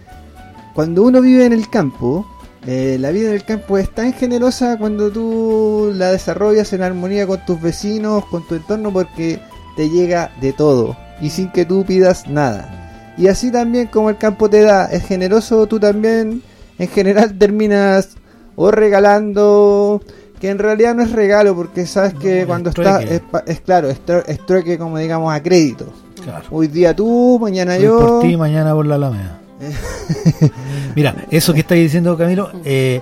[0.73, 2.27] cuando uno vive en el campo,
[2.67, 7.27] eh, la vida en el campo es tan generosa cuando tú la desarrollas en armonía
[7.27, 9.39] con tus vecinos, con tu entorno, porque
[9.77, 13.15] te llega de todo y sin que tú pidas nada.
[13.19, 16.43] Y así también como el campo te da, es generoso, tú también
[16.79, 18.17] en general terminas
[18.55, 20.01] o regalando,
[20.47, 23.89] que en realidad no es regalo, porque sabes No, que es cuando está, es, claro,
[23.91, 25.87] es, tru- es trueque como digamos a crédito.
[26.23, 26.45] Claro.
[26.53, 27.99] Hoy día tú, mañana Hoy yo.
[27.99, 29.41] por ti, mañana por la Alameda.
[30.95, 33.01] Mira, eso que estáis diciendo, Camilo, eh,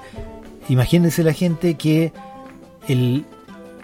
[0.68, 2.12] imagínense la gente que
[2.88, 3.24] el,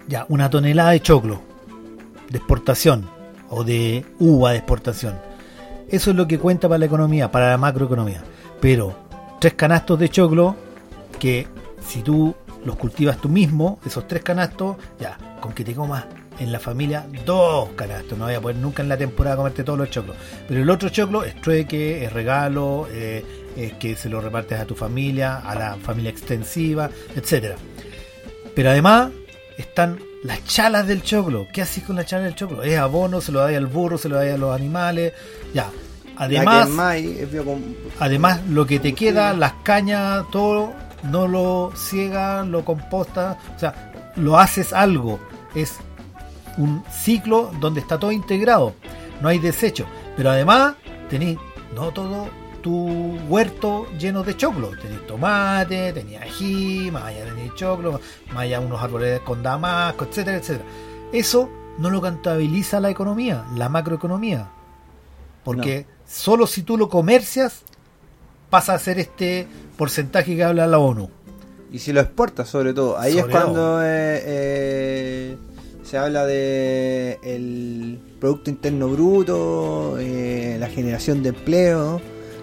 [0.08, 1.40] ya una tonelada de choclo
[2.30, 3.08] de exportación
[3.50, 5.14] o de uva de exportación,
[5.88, 8.22] eso es lo que cuenta para la economía, para la macroeconomía.
[8.60, 8.94] Pero
[9.40, 10.54] tres canastos de choclo
[11.18, 11.46] que
[11.86, 16.04] si tú los cultivas tú mismo, esos tres canastos, ya, con que te comas
[16.38, 18.18] en la familia dos canastos.
[18.18, 20.16] No voy a poder nunca en la temporada comerte todos los choclos.
[20.48, 23.24] Pero el otro choclo es trueque, es regalo, eh,
[23.56, 27.56] es que se lo repartes a tu familia, a la familia extensiva, etcétera.
[28.54, 29.10] Pero además
[29.58, 31.46] están las chalas del choclo.
[31.52, 32.62] ¿Qué haces con las chalas del choclo?
[32.62, 35.12] Es abono, se lo da al burro, se lo da a los animales.
[35.54, 35.70] Ya.
[36.16, 36.68] Además,
[37.98, 44.12] además lo que te queda, las cañas, todo, no lo ciegas, lo compostas, o sea,
[44.16, 45.18] lo haces algo.
[45.54, 45.78] Es
[46.56, 48.74] un ciclo donde está todo integrado,
[49.20, 49.86] no hay desecho.
[50.16, 50.74] Pero además
[51.08, 51.38] tenéis
[51.74, 52.28] no todo
[52.62, 54.70] tu huerto lleno de choclo.
[54.76, 60.38] Tenéis tomate, tenéis ají, más allá tenéis choclo, más allá unos árboles con damasco, etcétera,
[60.38, 60.64] etcétera.
[61.12, 64.48] Eso no lo contabiliza la economía, la macroeconomía.
[65.44, 67.64] Porque solo si tú lo comercias
[68.50, 69.46] pasa a ser este
[69.78, 71.08] porcentaje que habla la ONU.
[71.72, 75.36] Y si lo exportas sobre todo, ahí es cuando eh, eh,
[75.84, 82.00] se habla de el Producto Interno Bruto, eh, la generación de empleo,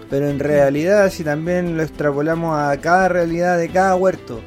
[0.08, 4.40] pero en realidad si también lo extrapolamos a cada realidad de cada huerto,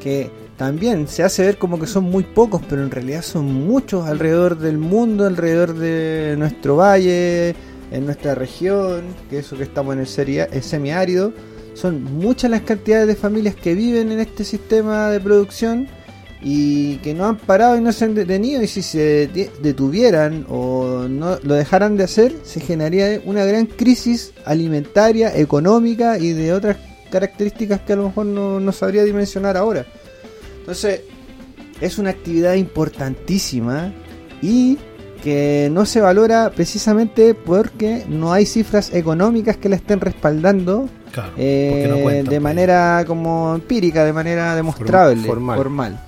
[0.00, 4.06] que también se hace ver como que son muy pocos, pero en realidad son muchos
[4.06, 7.56] alrededor del mundo, alrededor de nuestro valle,
[7.90, 11.32] en nuestra región, que eso que estamos en el semiárido,
[11.74, 15.88] son muchas las cantidades de familias que viven en este sistema de producción
[16.40, 19.28] y que no han parado y no se han detenido y si se
[19.60, 26.32] detuvieran o no lo dejaran de hacer se generaría una gran crisis alimentaria, económica y
[26.32, 26.76] de otras
[27.10, 29.86] características que a lo mejor no, no sabría dimensionar ahora.
[30.60, 31.00] Entonces
[31.80, 33.92] es una actividad importantísima
[34.42, 34.78] y
[35.22, 40.88] que no se valora precisamente porque no hay cifras económicas que la estén respaldando
[41.36, 46.00] eh, de manera como empírica, de manera demostrable, formal.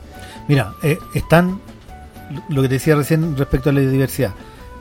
[0.48, 1.60] Mira, eh, están
[2.48, 4.32] lo que te decía recién respecto a la diversidad.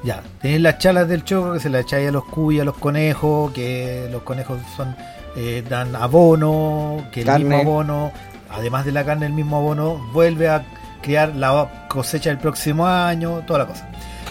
[0.03, 2.77] Ya, tenés las chalas del choclo que se las echáis a los cuyos, a los
[2.77, 4.95] conejos, que los conejos son
[5.35, 8.11] eh, dan abono, que el mismo abono,
[8.49, 10.65] además de la carne, el mismo abono vuelve a
[11.01, 13.89] crear la cosecha del próximo año, toda la cosa.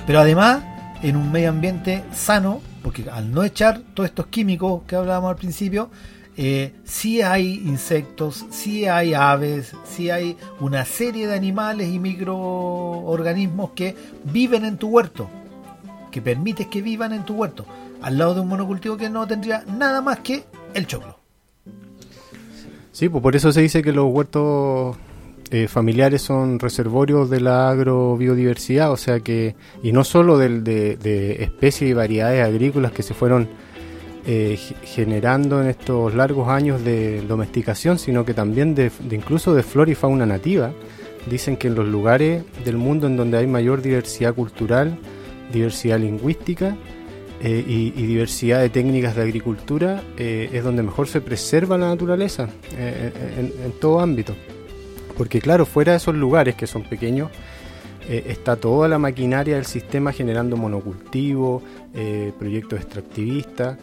[0.09, 0.63] Pero además,
[1.03, 5.37] en un medio ambiente sano, porque al no echar todos estos químicos que hablábamos al
[5.37, 5.91] principio,
[6.35, 13.73] eh, sí hay insectos, sí hay aves, sí hay una serie de animales y microorganismos
[13.73, 15.29] que viven en tu huerto,
[16.11, 17.67] que permites que vivan en tu huerto,
[18.01, 21.19] al lado de un monocultivo que no tendría nada más que el choclo.
[22.93, 24.97] Sí, pues por eso se dice que los huertos
[25.51, 31.43] eh, familiares son reservorios de la agrobiodiversidad, o sea que, y no solo de, de
[31.43, 33.49] especies y variedades agrícolas que se fueron
[34.31, 39.91] eh, generando en estos largos años de domesticación, sino que también de, incluso de flora
[39.91, 40.71] y fauna nativa.
[41.31, 44.99] Dicen que en los lugares del mundo en donde hay mayor diversidad cultural,
[45.51, 46.77] diversidad lingüística
[47.41, 53.73] eh, y, diversidad de técnicas de agricultura, es donde mejor se preserva la naturaleza en,
[53.81, 54.35] todo ámbito.
[55.19, 57.31] Porque claro, fuera de esos lugares que son pequeños,
[58.09, 61.63] está toda la maquinaria del sistema generando monocultivo,
[62.39, 63.77] proyectos extractivistas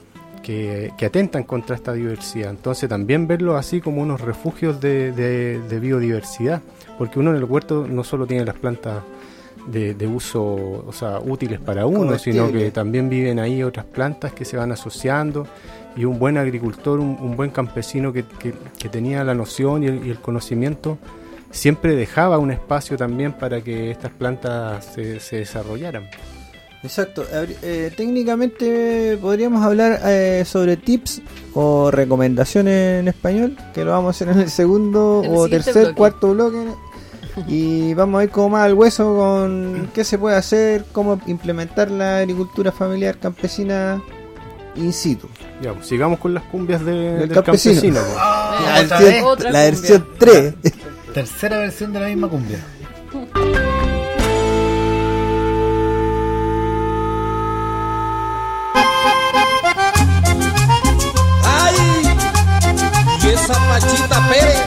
[0.46, 2.52] que, atentan contra esta diversidad.
[2.52, 6.62] Entonces también verlo así como unos refugios de, biodiversidad,
[6.98, 9.04] porque uno en el huerto no solo tiene las plantas
[9.68, 14.46] de, uso, o sea, útiles para uno, sino que también viven ahí otras plantas que
[14.46, 15.48] se van asociando
[15.96, 18.24] y un buen agricultor, un, buen campesino que,
[18.92, 21.00] tenía la noción y el, conocimiento,
[21.56, 26.10] siempre dejaba un espacio también para que estas plantas se desarrollaran.
[26.86, 27.26] Exacto.
[27.32, 31.22] Eh, técnicamente podríamos hablar eh, sobre tips
[31.56, 36.34] o recomendaciones en español, que lo vamos a hacer en el segundo o tercer, cuarto
[36.34, 36.68] bloque.
[37.48, 41.92] Y vamos a ir como más al hueso con qué se puede hacer, cómo implementar
[41.92, 44.02] la agricultura familiar campesina
[44.76, 45.28] in situ.
[45.62, 48.00] Ya, pues, sigamos con las cumbias del, campesino.
[48.00, 48.18] Pues.
[48.58, 48.84] Ah,
[49.52, 50.54] la, versión, 3.
[51.16, 52.60] Tercera versión de la misma cumbia.
[63.24, 64.62] esa Pachita Pérez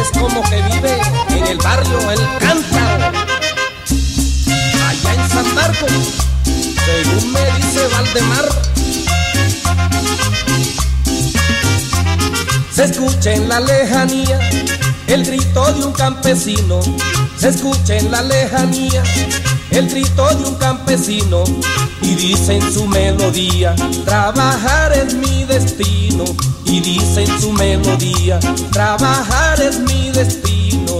[0.00, 1.00] es como que vive
[1.30, 3.18] en el barrio El Cántaro,
[4.88, 5.90] allá en San Marcos,
[6.44, 8.93] según me dice Valdemar.
[12.74, 14.38] Se escucha en la lejanía
[15.06, 16.80] el grito de un campesino,
[17.38, 19.02] se escucha en la lejanía
[19.70, 21.44] el grito de un campesino
[22.02, 26.24] y dice en su melodía, trabajar es mi destino.
[26.64, 28.40] Y dice en su melodía,
[28.72, 30.98] trabajar es mi destino.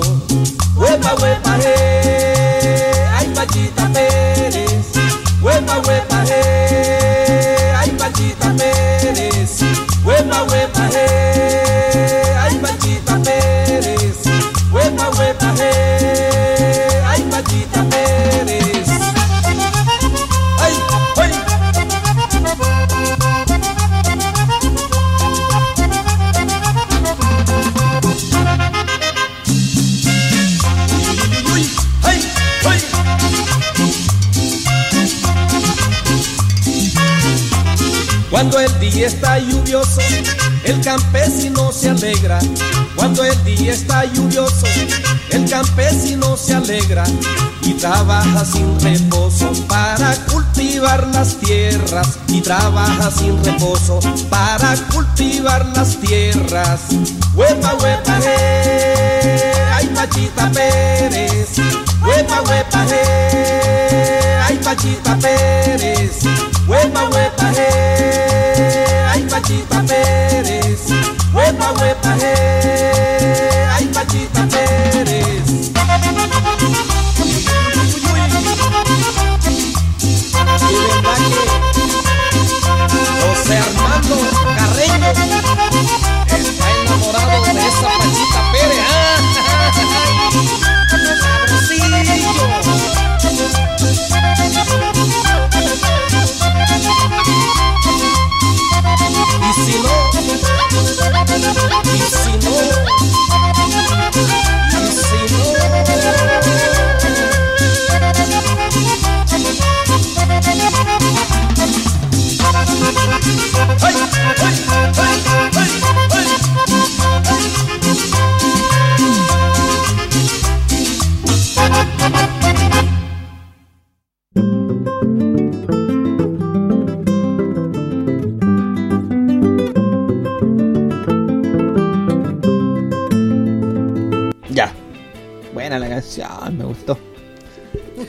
[0.76, 3.32] Huepa, huepa, hey.
[3.34, 4.86] Pachita Pérez,
[5.42, 6.24] huepa, huepa,
[39.14, 40.00] está lluvioso,
[40.64, 42.38] el campesino se alegra.
[42.96, 44.66] Cuando el día está lluvioso,
[45.30, 47.04] el campesino se alegra
[47.62, 52.18] y trabaja sin reposo para cultivar las tierras.
[52.28, 56.80] Y trabaja sin reposo para cultivar las tierras.
[57.34, 58.18] Huepa, huepa,
[59.74, 61.56] ay Pachita Pérez.
[62.02, 62.86] Huepa, huepa,
[64.46, 66.24] ay Pachita Pérez.
[66.66, 67.52] Huepa, huepa,
[69.44, 70.86] Pachita Pérez.
[71.34, 72.93] Huepa, huepa, eh,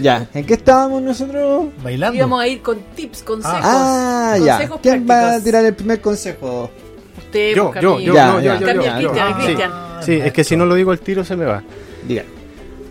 [0.06, 1.66] Ya, ¿en qué estábamos nosotros?
[1.84, 2.16] Bailando.
[2.16, 3.60] Íbamos a ir con tips, consejos.
[3.64, 4.58] Ah, ya.
[4.58, 6.70] consejos ¿Quién va a tirar el primer consejo?
[7.18, 8.54] Usted, Yo, yo, Ya, no, ya.
[8.54, 9.36] yo, yo, Cambia, yo, yo.
[9.36, 10.14] Cristian, Sí.
[10.24, 11.64] Es que si no lo digo al tiro se me va.
[12.08, 12.24] Diga.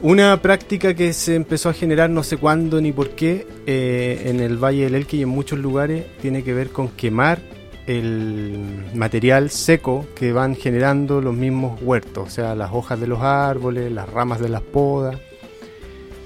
[0.02, 4.40] Una práctica que se empezó a generar no sé cuándo ni por qué eh, en
[4.40, 7.38] el Valle del Elqui y en muchos lugares tiene que ver con quemar
[7.86, 8.58] el
[8.92, 13.92] material seco que van generando los mismos huertos, o sea, las hojas de los árboles,
[13.92, 15.16] las ramas de las podas.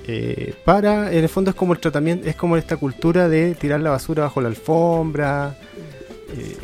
[0.08, 3.80] Eh, para, en el fondo es como el tratamiento, es como esta cultura de tirar
[3.80, 5.56] la basura bajo la alfombra.
[6.36, 6.56] eh,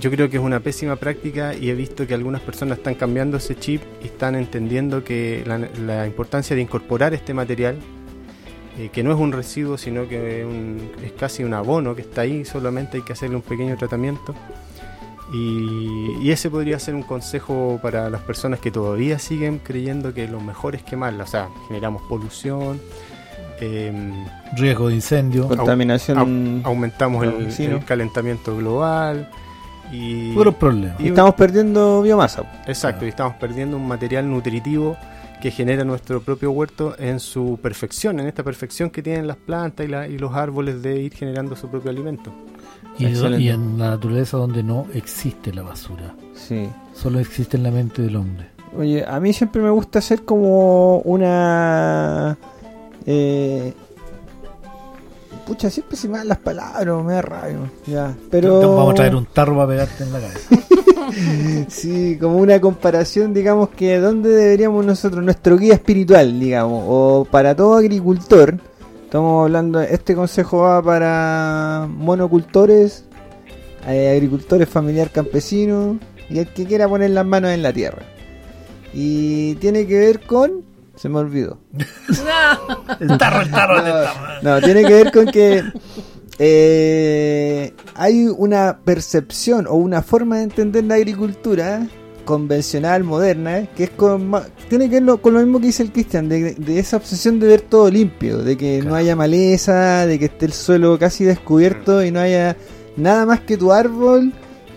[0.00, 3.36] yo creo que es una pésima práctica y he visto que algunas personas están cambiando
[3.36, 5.44] ese chip y están entendiendo que
[5.84, 7.76] la, importancia de incorporar este material,
[8.78, 12.22] eh, que no es un residuo, sino que un- es casi un abono que está
[12.22, 14.34] ahí, solamente hay que hacerle un pequeño tratamiento.
[15.32, 20.26] Y, y ese podría ser un consejo para las personas que todavía siguen creyendo que
[20.26, 22.80] lo mejor es quemarla, o sea, generamos polución.
[23.60, 24.12] em,
[24.56, 25.46] Riesgo de incendio.
[25.46, 26.62] Contaminación.
[26.64, 29.30] aumentamos el, calentamiento global
[29.92, 30.98] y Puros problemas.
[31.00, 32.42] y- Estamos perdiendo biomasa.
[32.66, 34.96] exacto y estamos perdiendo un material nutritivo
[35.42, 39.86] que genera nuestro propio huerto en su perfección en esta perfección que tienen las plantas
[39.86, 42.32] y, la- y los árboles de ir generando su propio alimento
[43.00, 46.14] Y, en la naturaleza donde no existe la basura.
[46.34, 46.68] Sí.
[46.94, 48.48] Solo existe en la mente del hombre.
[48.76, 52.36] Oye, a mí siempre me gusta hacer como una.
[53.06, 53.72] Eh,
[55.46, 57.58] pucha, siempre se me dan las palabras, me da rabia.
[57.86, 58.76] Ya, pero.
[58.76, 60.48] Vamos a traer un tarro para pegarte en la cabeza.
[61.68, 67.54] Sí, como una comparación, digamos que dónde deberíamos nosotros, nuestro guía espiritual, digamos, o para
[67.56, 68.60] todo agricultor.
[69.10, 73.06] Estamos hablando, este consejo va para monocultores,
[73.88, 75.96] eh, agricultores familiar campesinos
[76.28, 78.02] y el que quiera poner las manos en la tierra.
[78.94, 80.62] Y tiene que ver con...
[80.94, 81.58] Se me olvidó.
[83.00, 84.42] El tarro, el tarro, el tarro.
[84.42, 85.64] No, tiene que ver con que
[86.38, 91.84] eh, hay una percepción o una forma de entender la agricultura
[92.30, 94.30] convencional, moderna, que es con,
[94.68, 97.38] tiene que ver lo- con lo mismo que dice el Cristian, de, de esa obsesión
[97.40, 101.24] de ver todo limpio, de que no haya maleza, de que esté el suelo casi
[101.24, 102.56] descubierto y no haya
[102.96, 104.32] nada más que tu árbol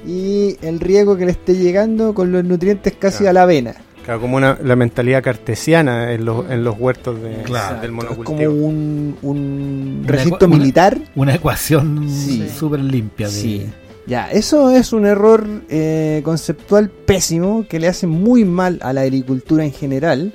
[0.06, 3.30] y el riego que le esté llegando con los nutrientes casi Claro.
[3.30, 3.76] a la avena.
[4.04, 7.76] Claro, como una, la mentalidad cartesiana en los, en los huertos de, Claro.
[7.80, 10.98] del Es como monocultivo un, un recinto una- militar.
[11.16, 12.46] Una ecuación Sí.
[12.54, 13.28] súper limpia.
[13.28, 13.66] De, Sí.
[14.06, 19.02] Ya, eso es un error eh, conceptual pésimo que le hace muy mal a la
[19.02, 20.34] agricultura en general,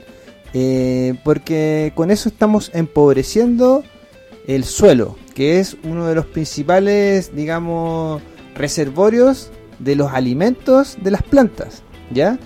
[0.54, 3.84] eh, porque con eso estamos empobreciendo
[4.46, 8.22] el suelo, que es uno de los principales, digamos,
[8.54, 12.38] reservorios de los alimentos de las plantas, ¿ya?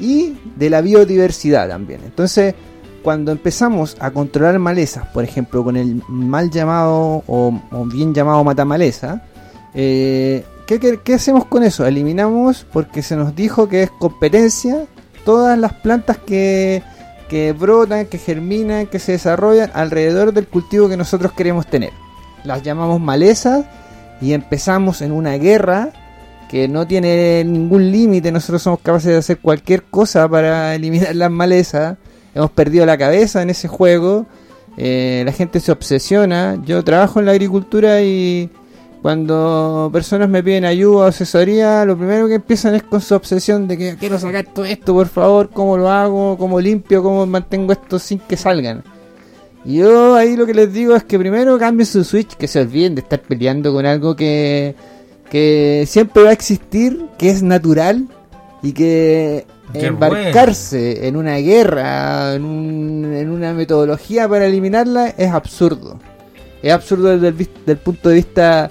[0.00, 2.00] Y de la biodiversidad también.
[2.02, 2.54] Entonces,
[3.02, 8.42] cuando empezamos a controlar malezas, por ejemplo, con el mal llamado o, o bien llamado
[8.42, 9.22] matamaleza,
[9.74, 11.86] eh, ¿qué, hacemos con eso?
[11.86, 14.86] Eliminamos porque se nos dijo que es competencia
[15.24, 16.82] todas las plantas que,
[17.28, 21.90] que brotan, que germinan, que se desarrollan alrededor del cultivo que nosotros queremos tener.
[22.44, 23.64] Las llamamos malezas
[24.20, 25.90] y empezamos en una guerra
[26.48, 28.30] que no tiene ningún límite.
[28.30, 31.96] Nosotros somos capaces de hacer cualquier cosa para eliminar las malezas.
[32.34, 34.26] Hemos perdido la cabeza en ese juego.
[34.76, 36.60] Eh, la gente se obsesiona.
[36.64, 38.50] Yo trabajo en la agricultura y
[39.02, 43.66] cuando personas me piden ayuda o asesoría, lo primero que empiezan es con su obsesión
[43.66, 47.72] de que quiero sacar todo esto, por favor, cómo lo hago, cómo limpio, cómo mantengo
[47.72, 48.84] esto sin que salgan.
[49.64, 52.60] Y yo ahí lo que les digo es que primero cambien su switch, que se
[52.60, 54.74] olviden de estar peleando con algo que,
[55.30, 58.06] que siempre va a existir, que es natural
[58.62, 65.30] y que Qué embarcarse en una guerra, en, un- en una metodología para eliminarla es
[65.30, 65.98] absurdo.
[66.62, 68.70] Es absurdo desde el, vis- del punto de vista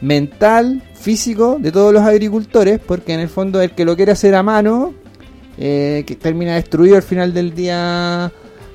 [0.00, 4.34] mental, físico de todos los agricultores, porque en el fondo el que lo quiere hacer
[4.34, 4.94] a mano,
[5.58, 8.32] eh, que termina destruido al final del día,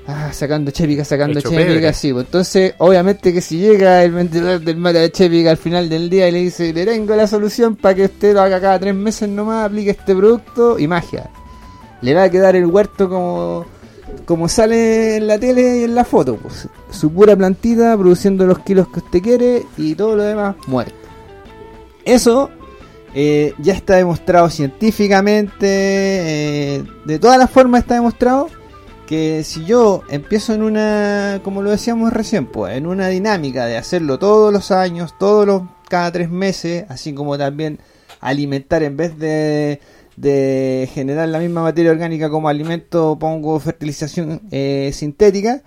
[0.08, 2.14] ah, sacando chépica, sacando chépica, sí.
[2.14, 6.10] pues, entonces, obviamente que si llega el vendedor del mata de chépica al final del
[6.10, 8.96] día y le dice, le tengo la solución para que usted lo haga cada tres
[8.96, 11.30] meses nomás, aplique este producto y magia.
[12.02, 13.66] Le va a quedar el huerto como
[14.26, 18.60] como sale en la tele y en la foto, pues, su pura plantita produciendo los
[18.60, 21.05] kilos que usted quiere y todo lo demás muerto.
[22.06, 22.50] Eso
[23.14, 28.48] eh, ya está demostrado científicamente, eh, de todas las formas está demostrado
[29.06, 33.78] que si yo empiezo en una, como lo decíamos recién, pues, en una dinámica de
[33.78, 37.80] hacerlo todos los años, todos los cada tres meses, así como también
[38.20, 39.80] alimentar en vez de,
[40.18, 45.62] de generar la misma materia orgánica como alimento, pongo fertilización eh, sintética,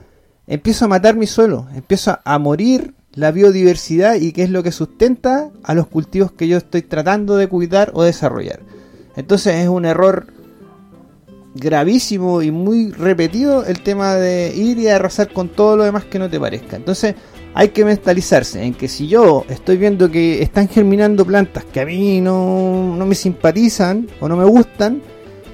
[0.46, 4.70] empiezo a matar mi suelo, empiezo a, morir la biodiversidad y qué es lo que
[4.70, 8.60] sustenta a los cultivos que yo estoy tratando de cuidar o desarrollar.
[9.16, 10.28] Entonces es un error
[11.52, 16.20] gravísimo y muy repetido el tema de ir y arrasar con todo lo demás que
[16.20, 16.76] no te parezca.
[16.76, 17.16] Entonces
[17.54, 21.86] hay que mentalizarse en que si yo estoy viendo que están germinando plantas que a
[21.86, 25.02] mí no, no me simpatizan o no me gustan,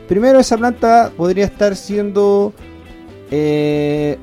[0.06, 2.52] primero esa planta podría estar siendo
[3.30, 4.18] eh,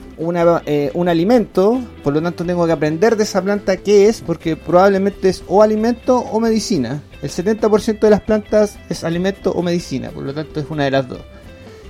[0.66, 4.56] eh, un alimento, por lo tanto tengo que aprender de esa planta qué es, porque
[4.56, 7.02] probablemente es o alimento o medicina.
[7.22, 10.92] El 70% de las plantas es alimento o medicina, por lo tanto es una de
[10.92, 11.20] las dos.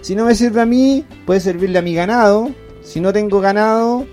[0.01, 2.49] Si no me sirve a mí, puede servirle a mi ganado.
[2.81, 4.07] Si no tengo ganado,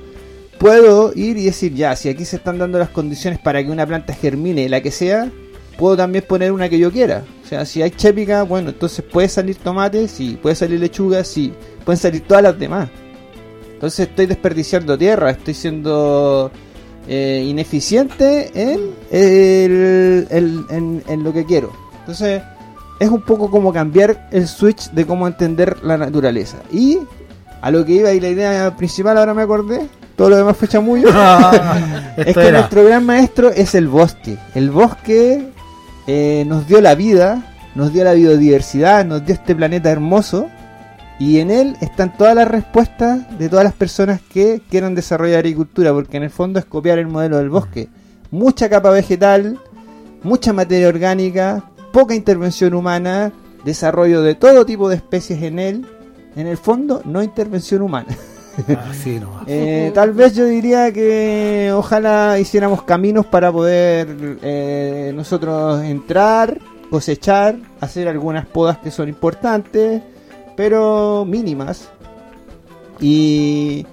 [0.59, 3.87] puedo ir y decir, ya, si aquí se están dando las condiciones para que una
[3.87, 5.31] planta germine, la que sea,
[5.79, 7.23] puedo también poner una que yo quiera.
[7.45, 11.53] O sea, si hay chépica, bueno, entonces puede salir tomate, sí, puede salir lechuga, sí,
[11.85, 12.91] pueden salir todas las demás.
[13.73, 16.51] Entonces estoy desperdiciando tierra, estoy siendo
[17.07, 21.73] eh, ineficiente en, el- el- en, en lo que quiero.
[22.01, 22.43] Entonces
[23.01, 26.59] es un poco como cambiar el switch de cómo entender la naturaleza.
[26.73, 26.99] Y
[27.63, 30.67] a lo que iba y la idea principal, ahora me acordé, todo lo demás fue
[30.67, 31.09] chamullo.
[32.17, 32.59] es que era.
[32.59, 34.37] nuestro gran maestro es el bosque.
[34.57, 35.47] El bosque
[36.11, 40.49] eh, nos dio la vida, nos dio la biodiversidad, nos dio este planeta hermoso.
[41.19, 45.93] Y en él están todas las respuestas de todas las personas que quieran desarrollar agricultura,
[45.93, 47.89] porque en el fondo es copiar el modelo del bosque.
[48.31, 49.61] Mucha capa vegetal,
[50.23, 53.31] mucha materia orgánica, poca intervención humana,
[53.65, 55.87] desarrollo de todo tipo de especies en él.
[56.37, 58.17] En el fondo, no intervención humana.
[58.91, 59.45] Así nomás.
[59.47, 64.09] Eh, tal vez yo diría que ojalá hiciéramos caminos para poder
[64.43, 66.59] eh, nosotros entrar,
[66.91, 70.03] cosechar, hacer algunas podas que son importantes,
[70.57, 71.89] pero mínimas.
[73.01, 73.87] Y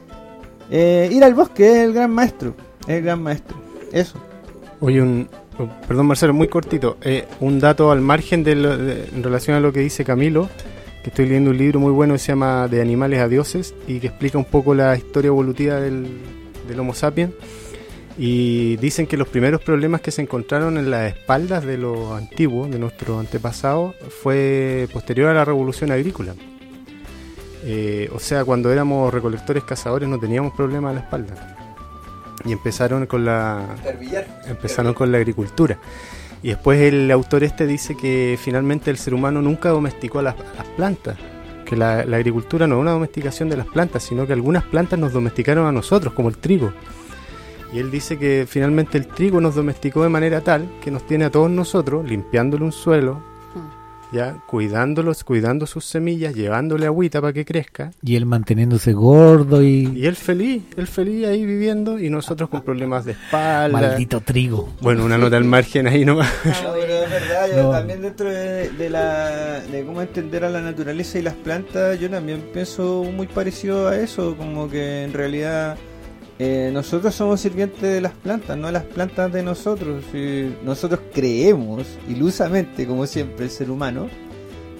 [0.71, 2.55] eh, ir al bosque es el gran maestro,
[2.87, 3.55] es el gran maestro.
[3.91, 4.17] Eso.
[4.81, 5.29] Oye, un,
[5.87, 6.97] perdón Marcelo, muy cortito.
[7.01, 10.49] eh, un dato al margen de lo- de- en relación a lo que dice Camilo,
[11.05, 13.99] que estoy leyendo un libro muy bueno que se llama De animales a dioses y
[13.99, 16.07] que explica un poco la historia evolutiva del,
[16.67, 17.31] del Homo sapiens.
[18.17, 22.71] Y dicen que los primeros problemas que se encontraron en las espaldas de los antiguos,
[22.71, 23.93] de nuestros antepasados,
[24.23, 26.33] fue posterior a la revolución agrícola.
[27.63, 31.55] Eh, o sea, cuando éramos recolectores cazadores no teníamos problemas a la espalda.
[32.45, 33.75] Y empezaron con la,
[34.47, 35.77] empezaron con la agricultura.
[36.45, 40.67] Y después el autor este dice que finalmente el ser humano nunca domesticó las, las
[40.77, 41.17] plantas.
[41.65, 44.99] que la, la agricultura no es una domesticación de las plantas, sino que algunas plantas
[44.99, 46.71] nos domesticaron a nosotros, como el trigo.
[47.73, 51.25] Y él dice que finalmente el trigo nos domesticó de manera tal que nos tiene
[51.25, 53.23] a todos nosotros limpiándole un suelo,
[54.15, 57.91] ya cuidándolos, cuidando sus semillas, llevándole agüita para que crezca.
[58.01, 59.91] Y él manteniéndose gordo y.
[59.95, 63.69] Y él feliz, él feliz ahí viviendo y nosotros con problemas de espalda.
[63.79, 64.69] Maldito trigo.
[64.81, 66.31] Bueno, una nota al margen ahí nomás.
[66.63, 67.71] No, pero es verdad, yo No.
[67.71, 72.09] también dentro de, de la, de cómo entender a la naturaleza y las plantas, yo
[72.09, 75.77] también pienso muy parecido a eso, como que en realidad
[76.37, 80.03] eh, nosotros somos sirvientes de las plantas, no las plantas de nosotros.
[80.13, 84.09] Y nosotros creemos, ilusamente, como siempre, el ser humano,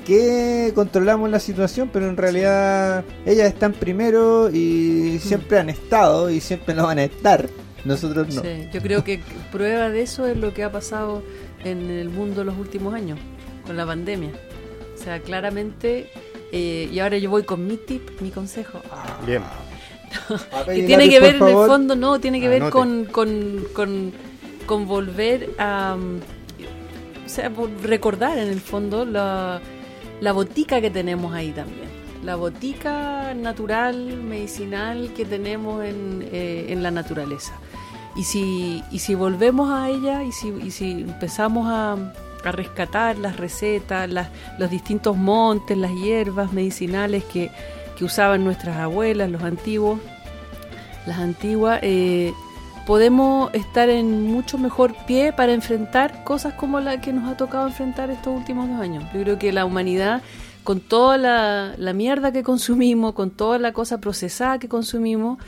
[0.05, 6.41] que controlamos la situación, pero en realidad ellas están primero y siempre han estado y
[6.41, 7.47] siempre no van a estar.
[7.85, 8.41] Nosotros no.
[8.41, 9.19] Sí, yo creo que
[9.51, 11.23] prueba de eso es lo que ha pasado
[11.63, 13.19] en el mundo los últimos años,
[13.65, 14.31] con la pandemia.
[14.93, 16.09] O sea, claramente,
[16.51, 18.81] eh, y ahora yo voy con mi tip, mi consejo,
[19.25, 19.41] Bien.
[20.65, 24.13] Que tiene que ver en el fondo, no, tiene que ver con, con, con,
[24.65, 25.97] con volver a,
[27.25, 27.51] o sea,
[27.83, 29.61] recordar en el fondo la,
[30.21, 31.89] la botica que tenemos ahí también.
[32.23, 37.53] La botica natural, medicinal que tenemos en, eh, en la naturaleza.
[38.15, 41.97] Y si, y si volvemos a ella y si, y si empezamos a,
[42.43, 47.51] a rescatar las recetas, las, los distintos montes, las hierbas medicinales que,
[47.97, 49.99] que usaban nuestras abuelas, los antiguos,
[51.05, 52.33] las antiguas, eh,
[52.85, 57.67] podemos estar en mucho mejor pie para enfrentar cosas como la que nos ha tocado
[57.67, 59.03] enfrentar estos últimos dos años.
[59.13, 60.21] Yo creo que la humanidad,
[60.63, 65.39] con toda la, mierda que consumimos, con toda la cosa procesada que consumimos,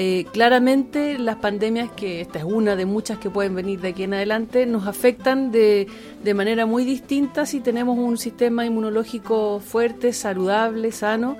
[0.00, 4.04] eh, claramente las pandemias, que esta es una de muchas que pueden venir de aquí
[4.04, 5.88] en adelante, nos afectan de,
[6.22, 11.36] de manera muy distinta si tenemos un sistema inmunológico fuerte, saludable, sano,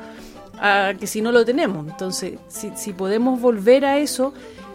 [0.98, 1.86] que si no lo tenemos.
[1.86, 4.32] Entonces, si, podemos volver a eso,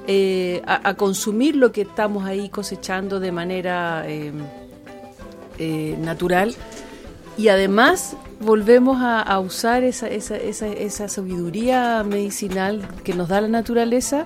[0.07, 4.31] eh, a, consumir lo que estamos ahí cosechando de manera eh,
[5.59, 6.55] eh, natural
[7.37, 13.41] y además volvemos a, a usar esa, esa, esa, esa sabiduría medicinal que nos da
[13.41, 14.25] la naturaleza,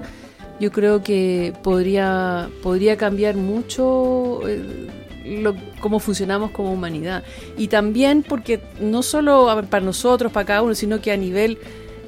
[0.60, 4.88] yo creo que podría, podría cambiar mucho eh,
[5.28, 7.24] lo, cómo funcionamos como humanidad.
[7.58, 11.58] Y también porque no solo para nosotros, para cada uno, sino que a nivel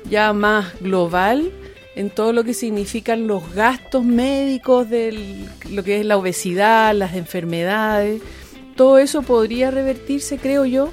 [0.09, 1.51] ya más global,
[1.95, 7.13] en todo lo que significan los gastos médicos de lo que es la obesidad, las
[7.15, 8.21] enfermedades,
[8.75, 10.91] todo eso podría revertirse, creo yo,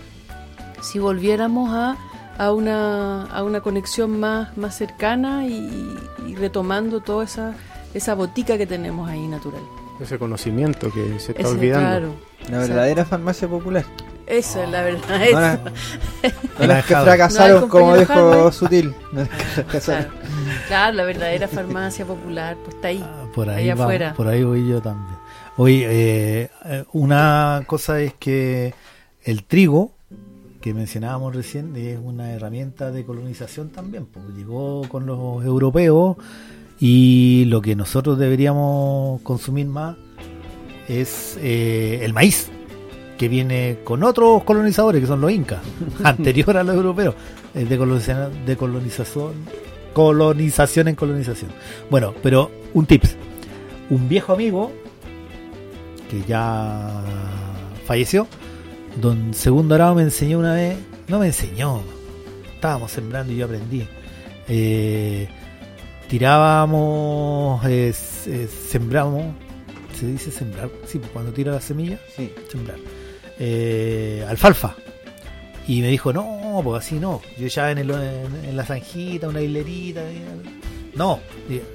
[0.83, 1.97] si volviéramos a,
[2.39, 5.97] a, una, a una conexión más, más cercana y,
[6.27, 7.55] y retomando toda esa,
[7.95, 9.63] esa botica que tenemos ahí natural.
[10.01, 11.89] Ese conocimiento que se está Ese, olvidando.
[11.89, 12.15] claro.
[12.51, 13.85] La verdadera farmacia popular.
[14.27, 15.21] Eso es la verdad.
[15.33, 15.71] No, la- no
[16.61, 18.53] La las que fracasaron, No, como dijo.
[18.53, 18.95] Sutil.
[19.13, 19.29] Las
[19.73, 19.81] que.
[19.81, 20.09] Claro.
[20.69, 23.03] Claro, la verdadera farmacia popular, pues está ahí.
[23.05, 24.15] Ah, por ahí Allá va- afuera.
[24.15, 25.17] por ahí voy yo también.
[25.57, 28.75] Hoy eh, eh, una cosa es que
[29.25, 29.93] el trigo
[30.61, 36.17] que mencionábamos recién es una herramienta de colonización también, pues llegó con los europeos
[36.79, 39.97] y lo que nosotros deberíamos consumir más
[40.89, 42.51] es eh, el maíz
[43.17, 45.61] que viene con otros colonizadores que son los incas,
[46.05, 47.15] anterior a los europeos,
[47.55, 49.33] de colonización, de colonización,
[49.95, 51.51] colonización en colonización.
[51.91, 53.17] Bueno, pero un tips,
[53.89, 54.71] un viejo amigo
[56.11, 57.03] que ya
[57.87, 58.27] falleció,
[59.01, 60.77] don Segundo Arao me enseñó una vez,
[61.09, 61.81] no me enseñó,
[62.55, 63.87] estábamos sembrando y yo aprendí.
[64.49, 65.29] Eh,
[66.09, 67.93] tirábamos, eh,
[68.27, 69.35] eh, sembramos,
[69.99, 72.33] se dice sembrar, sí, pues cuando tira la semilla, Sí.
[72.51, 72.79] sembrar.
[73.39, 74.75] Eh, alfalfa.
[75.69, 77.21] Y me dijo, no, pues así no.
[77.39, 80.03] Yo ya en, el, en, en la zanjita, una hilerita.
[80.95, 81.19] No,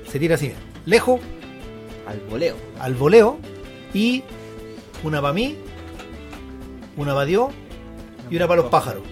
[0.10, 0.52] se tira así,
[0.86, 1.20] lejos,
[2.08, 2.56] Al voleo.
[2.80, 3.38] al voleo,
[3.94, 4.24] y
[5.04, 5.56] una para mí,
[6.98, 7.50] una para Dios
[8.30, 9.04] y una para los pájaros.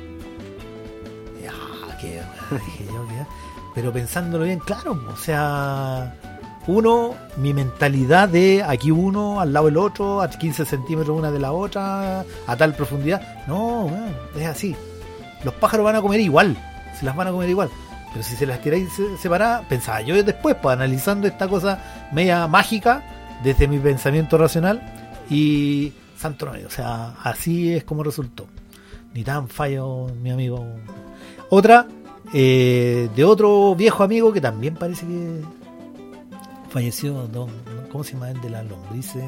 [1.44, 1.52] Ya,
[2.02, 2.22] qué
[3.80, 6.14] Pero pensándolo bien, claro, o sea,
[6.68, 11.40] uno, mi mentalidad de aquí uno, al lado del otro, a 15 centímetros una de
[11.40, 13.46] la otra, a tal profundidad.
[13.48, 13.90] No,
[14.38, 14.76] es así.
[15.46, 16.58] Los pájaros van a comer igual,
[17.00, 17.70] se las van a comer igual.
[18.12, 21.80] Pero si se las queréis se- separar, pensaba yo después, pues analizando esta cosa
[22.12, 23.02] media mágica
[23.46, 24.82] desde mi pensamiento racional
[25.30, 28.46] y santo no, o sea, así es como resultó.
[29.14, 30.68] Ni tan fallo, mi amigo.
[31.50, 31.88] Otra,
[32.34, 35.42] eh, de otro viejo amigo que también parece que
[36.70, 37.50] falleció, don,
[37.92, 39.24] ¿cómo se llama el de las lombrices?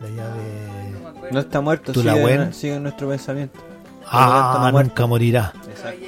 [0.00, 1.32] De allá de...
[1.32, 3.60] No está muerto, ¿Tú sigue, la sigue en nuestro pensamiento.
[4.06, 5.52] Ah, no nunca morirá.
[5.68, 6.04] Exacto.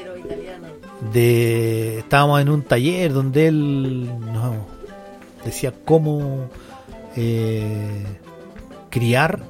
[1.12, 4.56] de estábamos en un taller donde él nos
[5.44, 6.48] decía cómo
[7.16, 8.04] eh,
[8.90, 9.40] criar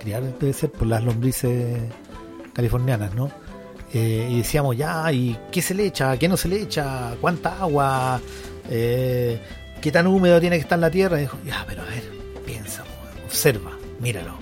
[0.00, 1.82] criar debe ser por las lombrices
[2.54, 3.30] californianas no
[3.94, 7.60] Eh, y decíamos ya y qué se le echa qué no se le echa cuánta
[7.60, 8.20] agua
[8.68, 9.40] eh,
[9.80, 12.02] qué tan húmedo tiene que estar la tierra y dijo ya pero a ver
[12.44, 12.82] piensa
[13.24, 13.70] observa
[14.00, 14.34] míralo.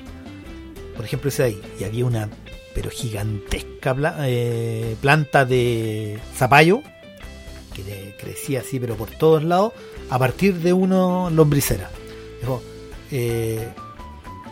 [0.97, 2.31] Por ejemplo ese ahí y había una
[2.75, 6.83] pero gigantesca eh, planta de zapallo
[7.75, 9.75] que crecía así pero por todos lados
[10.09, 11.91] a partir de uno lombricera.
[12.41, 12.63] Dijo
[13.11, 13.69] eh,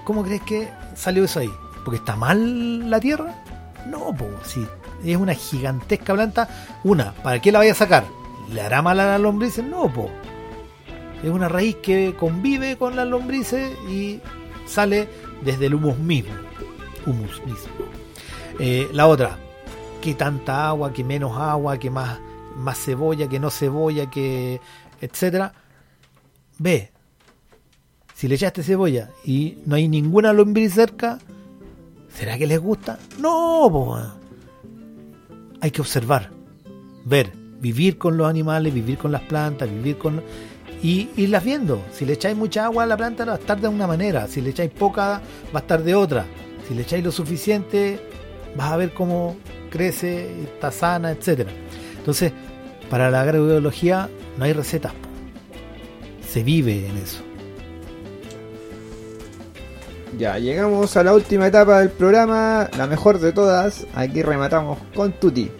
[0.04, 1.50] ¿cómo crees que salió eso ahí?
[1.82, 3.42] ¿porque está mal la tierra?
[3.86, 4.66] no, pues si
[5.04, 6.48] es una gigantesca planta
[6.84, 8.04] una, ¿para qué la vaya a sacar?
[8.52, 9.64] ¿le hará mal a las lombrices?
[9.64, 10.10] no, pues
[11.22, 14.20] es una raíz que convive con las lombrices y
[14.66, 15.08] sale
[15.42, 16.32] desde el humus mismo
[17.06, 18.02] humus mismo
[18.58, 19.38] eh, la otra,
[20.00, 22.20] que tanta agua, que menos agua, que más,
[22.56, 24.60] más cebolla, que no cebolla, que
[25.00, 25.52] etcétera.
[26.58, 26.92] Ve,
[28.14, 31.18] si le echaste cebolla y no hay ninguna lombriz cerca,
[32.14, 32.98] ¿será que les gusta?
[33.18, 33.98] No, po.
[35.62, 36.30] Hay que observar,
[37.04, 40.20] ver, vivir con los animales, vivir con las plantas, vivir con
[40.82, 41.80] y irlas viendo.
[41.92, 44.40] Si le echáis mucha agua a la planta va a estar de una manera, si
[44.40, 45.22] le echáis poca
[45.54, 46.26] va a estar de otra.
[46.66, 48.00] Si le echáis lo suficiente,
[48.56, 49.36] vas a ver cómo
[49.70, 51.52] crece, está sana, etcétera.
[51.96, 52.32] Entonces,
[52.90, 54.92] para la agrobiología no hay recetas,
[56.28, 57.22] se vive en eso.
[60.18, 63.86] Ya, llegamos a la última etapa del programa, la mejor de todas.
[63.94, 65.50] Aquí rematamos con Tuti.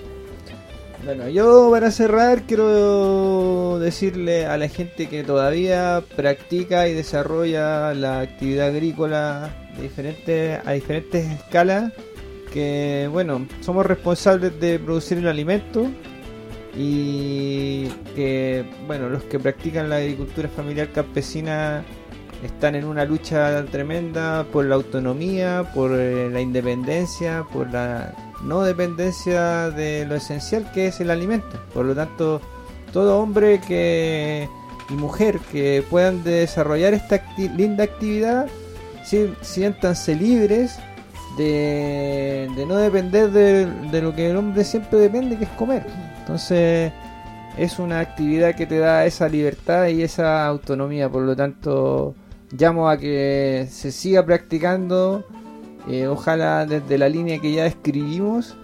[1.05, 8.21] Bueno, yo para cerrar quiero decirle a la gente que todavía practica y desarrolla la
[8.21, 11.93] actividad agrícola a diferentes escalas
[12.53, 15.87] que, bueno, somos responsables de producir el alimento
[16.77, 21.85] y que, bueno, los que practican la agricultura familiar campesina
[22.43, 28.62] están en una lucha tremenda por la autonomía, por eh, la independencia, por la no
[28.62, 31.61] dependencia de lo esencial que es el alimento.
[31.72, 32.40] Por lo tanto,
[32.93, 34.49] todo hombre que
[34.90, 37.22] y mujer que puedan desarrollar esta
[37.57, 38.47] linda actividad,
[39.05, 40.76] sí- siéntanse libres
[41.38, 45.86] de, no depender de, de lo que el hombre siempre depende, que es comer.
[46.18, 46.93] Entonces,
[47.57, 51.09] es una actividad que te da esa libertad y esa autonomía.
[51.09, 52.14] Por lo tanto,
[52.57, 55.25] llamo a que se siga practicando.
[55.89, 58.55] eh, ojalá desde la línea que ya describimos,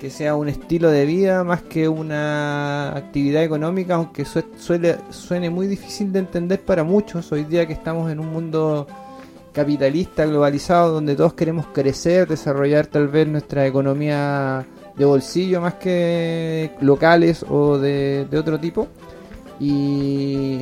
[0.00, 5.50] que sea un estilo de vida más que una actividad económica, aunque sue- suele, suene
[5.50, 8.86] muy difícil de entender para muchos hoy día que estamos en un mundo
[9.52, 14.64] capitalista, globalizado, donde todos queremos crecer, desarrollar tal vez nuestra economía
[14.96, 18.86] de bolsillo más que locales o de, de otro tipo.
[19.60, 20.60] Y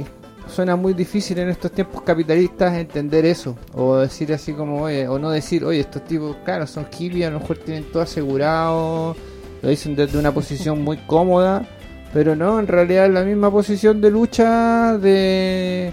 [0.49, 5.31] suena muy difícil en estos tiempos capitalistas entender eso, o decir así como, o no
[5.31, 9.17] decir, oye, estos tipos, claro, son hippies, a lo mejor tienen todo asegurado,
[9.63, 11.67] lo dicen desde una posición muy cómoda,
[12.13, 15.93] pero no, en realidad es la misma posición de lucha de,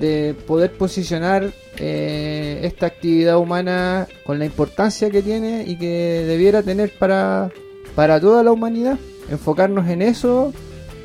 [0.00, 6.62] de poder posicionar eh, esta actividad humana con la importancia que tiene y que debiera
[6.62, 7.50] tener para,
[7.94, 8.98] para toda la humanidad.
[9.30, 10.52] Enfocarnos en eso,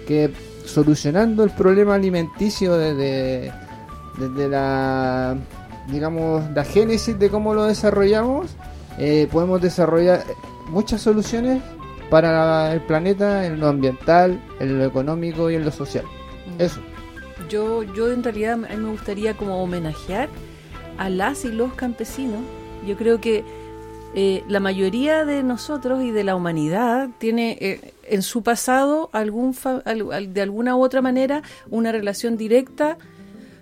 [0.08, 0.32] que
[0.66, 3.52] solucionando el problema alimenticio desde,
[4.18, 5.38] desde la
[5.88, 8.56] digamos la génesis de cómo lo desarrollamos
[8.98, 10.24] eh, podemos desarrollar
[10.70, 11.62] muchas soluciones
[12.10, 16.06] para el planeta en lo ambiental en lo económico y en lo social.
[16.60, 16.80] Eso.
[17.50, 20.30] Yo, yo en realidad a mí me gustaría como homenajear
[20.98, 22.42] a las y los campesinos.
[22.86, 23.44] Yo creo que
[24.16, 29.54] eh, la mayoría de nosotros y de la humanidad tiene eh, en su pasado algún
[29.54, 32.98] fa- al- de alguna u otra manera una relación directa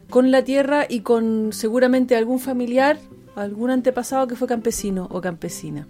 [0.10, 2.98] con la tierra y con seguramente algún familiar,
[3.36, 5.88] algún antepasado que fue campesino o campesina.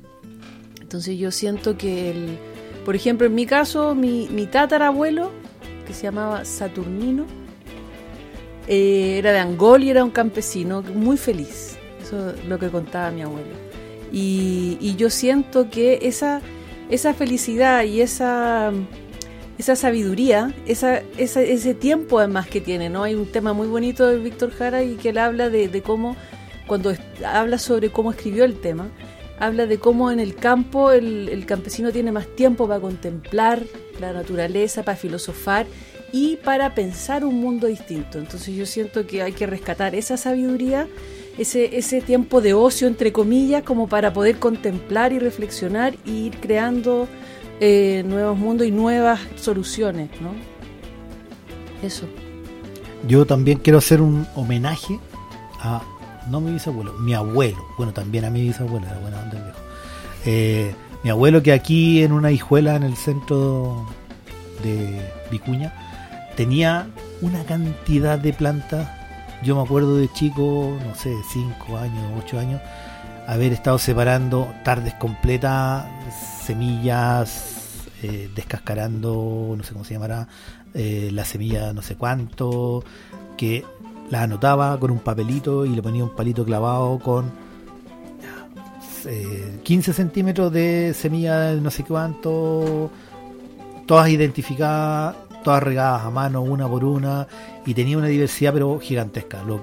[0.80, 2.38] Entonces yo siento que, el,
[2.86, 5.32] por ejemplo, en mi caso, mi, mi tatarabuelo,
[5.88, 7.26] que se llamaba Saturnino,
[8.68, 11.78] eh, era de Angol y era un campesino muy feliz.
[12.04, 13.71] Eso es lo que contaba mi abuelo.
[14.12, 16.42] Y, y yo siento que esa,
[16.90, 18.72] esa felicidad y esa,
[19.58, 23.04] esa sabiduría, esa, esa- ese tiempo además que tiene, ¿no?
[23.04, 26.16] Hay un tema muy bonito de Víctor Jara y que él habla de, cómo,
[26.68, 26.94] cuando
[27.26, 28.90] habla sobre cómo escribió el tema,
[29.40, 33.64] habla de cómo en el campo el campesino tiene más tiempo para contemplar
[34.00, 35.66] la naturaleza, para filosofar
[36.12, 38.20] y para pensar un mundo distinto.
[38.20, 40.88] Entonces yo siento que hay que rescatar esa sabiduría,
[41.38, 46.40] ese, ese tiempo de ocio, entre comillas, como para poder contemplar y reflexionar y ir
[46.40, 47.08] creando
[47.60, 50.32] eh, nuevos mundos y nuevas soluciones, ¿no?
[51.86, 52.08] Eso.
[53.08, 55.00] Yo también quiero hacer un homenaje
[55.60, 55.82] a,
[56.30, 57.58] no mi bisabuelo, mi abuelo.
[57.78, 59.60] Bueno, también a mi bisabuelo, era buena onda el viejo.
[60.26, 63.88] Eh, mi abuelo que aquí en una hijuela en el centro
[64.64, 65.02] de
[65.32, 65.74] Vicuña
[66.36, 66.88] tenía
[67.22, 68.90] una cantidad de plantas.
[69.44, 72.62] Yo me acuerdo de chico, no sé, 5 años, 8 años,
[73.28, 75.86] haber estado separando tardes completas,
[76.44, 80.28] semillas, eh, descascarando, no sé cómo se llamará,
[80.74, 82.84] eh, la semilla no sé cuánto,
[83.36, 83.66] que
[84.12, 87.32] la anotaba con un papelito y le ponía un palito clavado con
[89.06, 92.92] eh, 15 centímetros de semilla no sé cuánto,
[93.88, 97.28] todas identificadas, todas regadas a mano, una por una,
[97.66, 99.44] y tenía una diversidad pero gigantesca.
[99.44, 99.62] Lo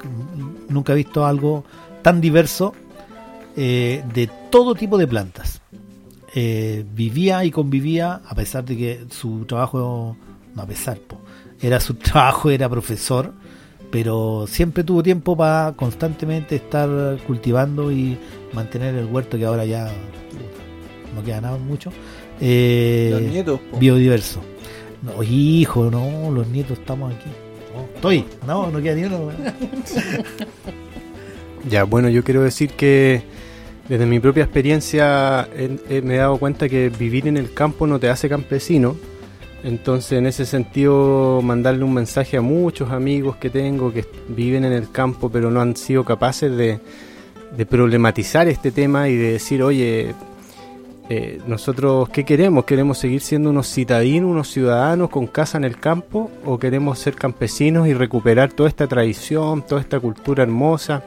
[0.68, 1.64] nunca he visto algo
[2.02, 2.74] tan diverso
[3.56, 5.60] eh, de todo tipo de plantas.
[6.34, 10.16] Eh, vivía y convivía, a pesar de que su trabajo,
[10.54, 11.18] no a pesar, po,
[11.60, 13.32] era su trabajo, era profesor,
[13.90, 16.88] pero siempre tuvo tiempo para constantemente estar
[17.26, 18.18] cultivando y
[18.52, 19.90] mantener el huerto que ahora ya
[21.14, 21.90] no queda nada mucho.
[22.40, 24.40] eh, Los nietos, biodiverso.
[25.02, 27.30] No, hijo, no, los nietos estamos aquí.
[27.74, 29.30] No, estoy, no, no queda ni uno.
[31.68, 33.22] Ya, bueno, yo quiero decir que
[33.88, 37.86] desde mi propia experiencia he- he- me he dado cuenta que vivir en el campo
[37.86, 38.96] no te hace campesino.
[39.64, 44.72] Entonces, en ese sentido, mandarle un mensaje a muchos amigos que tengo que viven en
[44.72, 46.78] el campo pero no han sido capaces de,
[47.56, 50.14] de problematizar este tema y de decir, oye,
[51.08, 52.64] eh, nosotros, ¿qué queremos?
[52.64, 56.30] ¿Queremos seguir siendo unos citadinos, unos ciudadanos con casa en el campo?
[56.44, 61.02] ¿O queremos ser campesinos y recuperar toda esta tradición, toda esta cultura hermosa?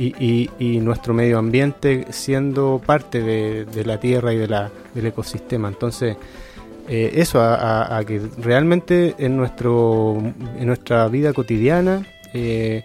[0.00, 5.06] y, y- nuestro medio ambiente siendo parte de, de la tierra y de la, del
[5.06, 5.66] ecosistema.
[5.66, 6.16] Entonces,
[6.88, 10.16] eh, eso, a, que realmente en, nuestro,
[10.56, 12.84] en nuestra vida cotidiana eh,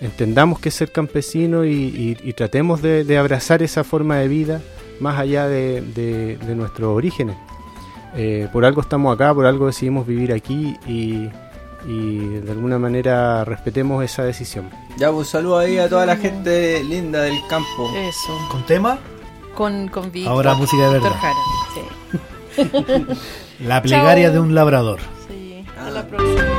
[0.00, 4.60] entendamos que ser campesino y, y- tratemos de abrazar esa forma de vida
[5.02, 7.36] más allá de, de- de nuestros orígenes.
[8.14, 11.28] Eh, por algo estamos acá, por algo decidimos vivir aquí y,
[11.86, 14.68] y de alguna manera respetemos esa decisión.
[14.98, 17.90] Ya, pues saludo ahí a toda la gente linda del campo.
[17.96, 18.38] Eso.
[18.50, 18.98] Con tema,
[19.54, 20.32] Con, con Víctor.
[20.32, 21.12] ahora música de verdad.
[21.20, 21.34] Jara,
[21.74, 22.62] sí.
[23.64, 24.34] La plegaria Chao.
[24.34, 25.00] de un labrador.
[25.28, 26.51] Sí, a la próxima.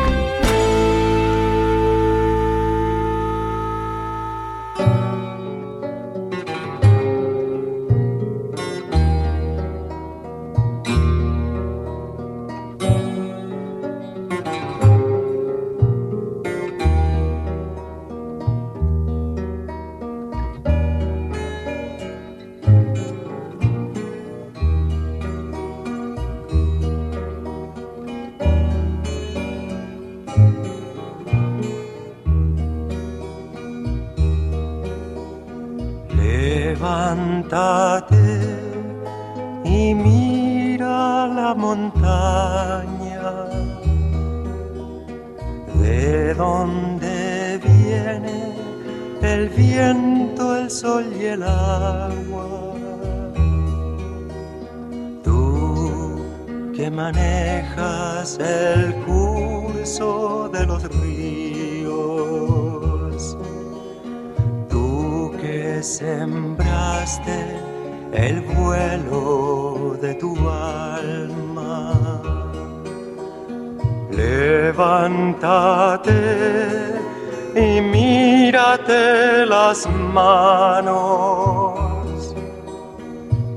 [78.94, 81.74] Mírate las manos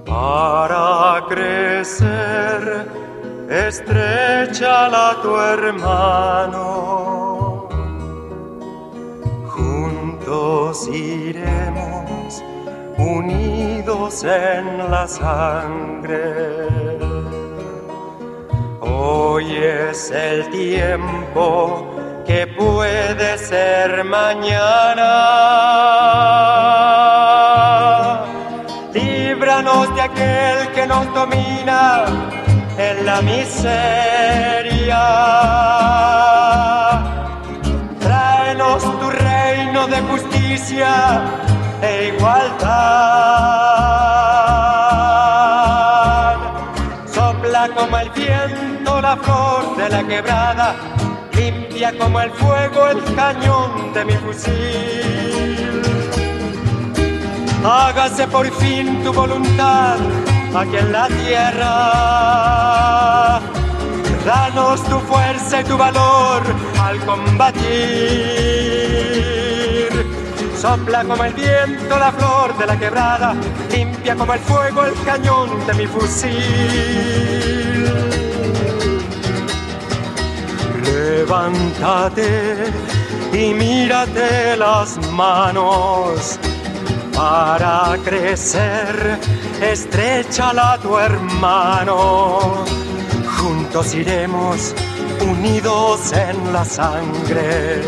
[0.05, 2.87] para crecer,
[3.49, 6.66] estrechala tu hermano
[9.49, 12.43] juntos iremos
[12.99, 16.68] unidos en la sangre.
[18.80, 21.86] Hoy es el tiempo
[22.37, 25.12] que puede ser mañana.
[28.93, 32.05] Líbranos de aquel que nos domina
[32.76, 35.03] en la miseria.
[38.01, 40.93] Tráenos tu reino de justicia
[41.80, 42.66] e igualdad.
[47.14, 50.74] Sopla como el viento la flor de la quebrada,
[51.77, 55.83] limpia como el fuego el cañón de mi fusil.
[57.64, 59.97] Hágase por fin tu voluntad,
[60.55, 61.72] aquí en la tierra.
[64.24, 66.43] Danos tu fuerza y tu valor
[66.83, 67.66] al combatir.
[70.59, 73.35] Sopla como el viento la flor de la quebrada,
[73.70, 77.65] limpia como el fuego el cañón de mi fusil.
[81.27, 82.66] Levántate
[83.33, 86.39] y mírate las manos
[87.12, 89.18] para crecer.
[89.61, 92.64] Estrechala a tu hermano.
[93.39, 94.72] Juntos iremos
[95.20, 97.83] unidos en la sangre.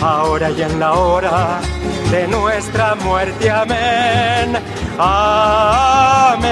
[0.00, 1.60] Ahora y en la hora
[2.10, 3.50] de nuestra muerte.
[3.50, 4.56] Amén.
[4.98, 6.46] Amén.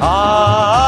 [0.00, 0.87] Amén.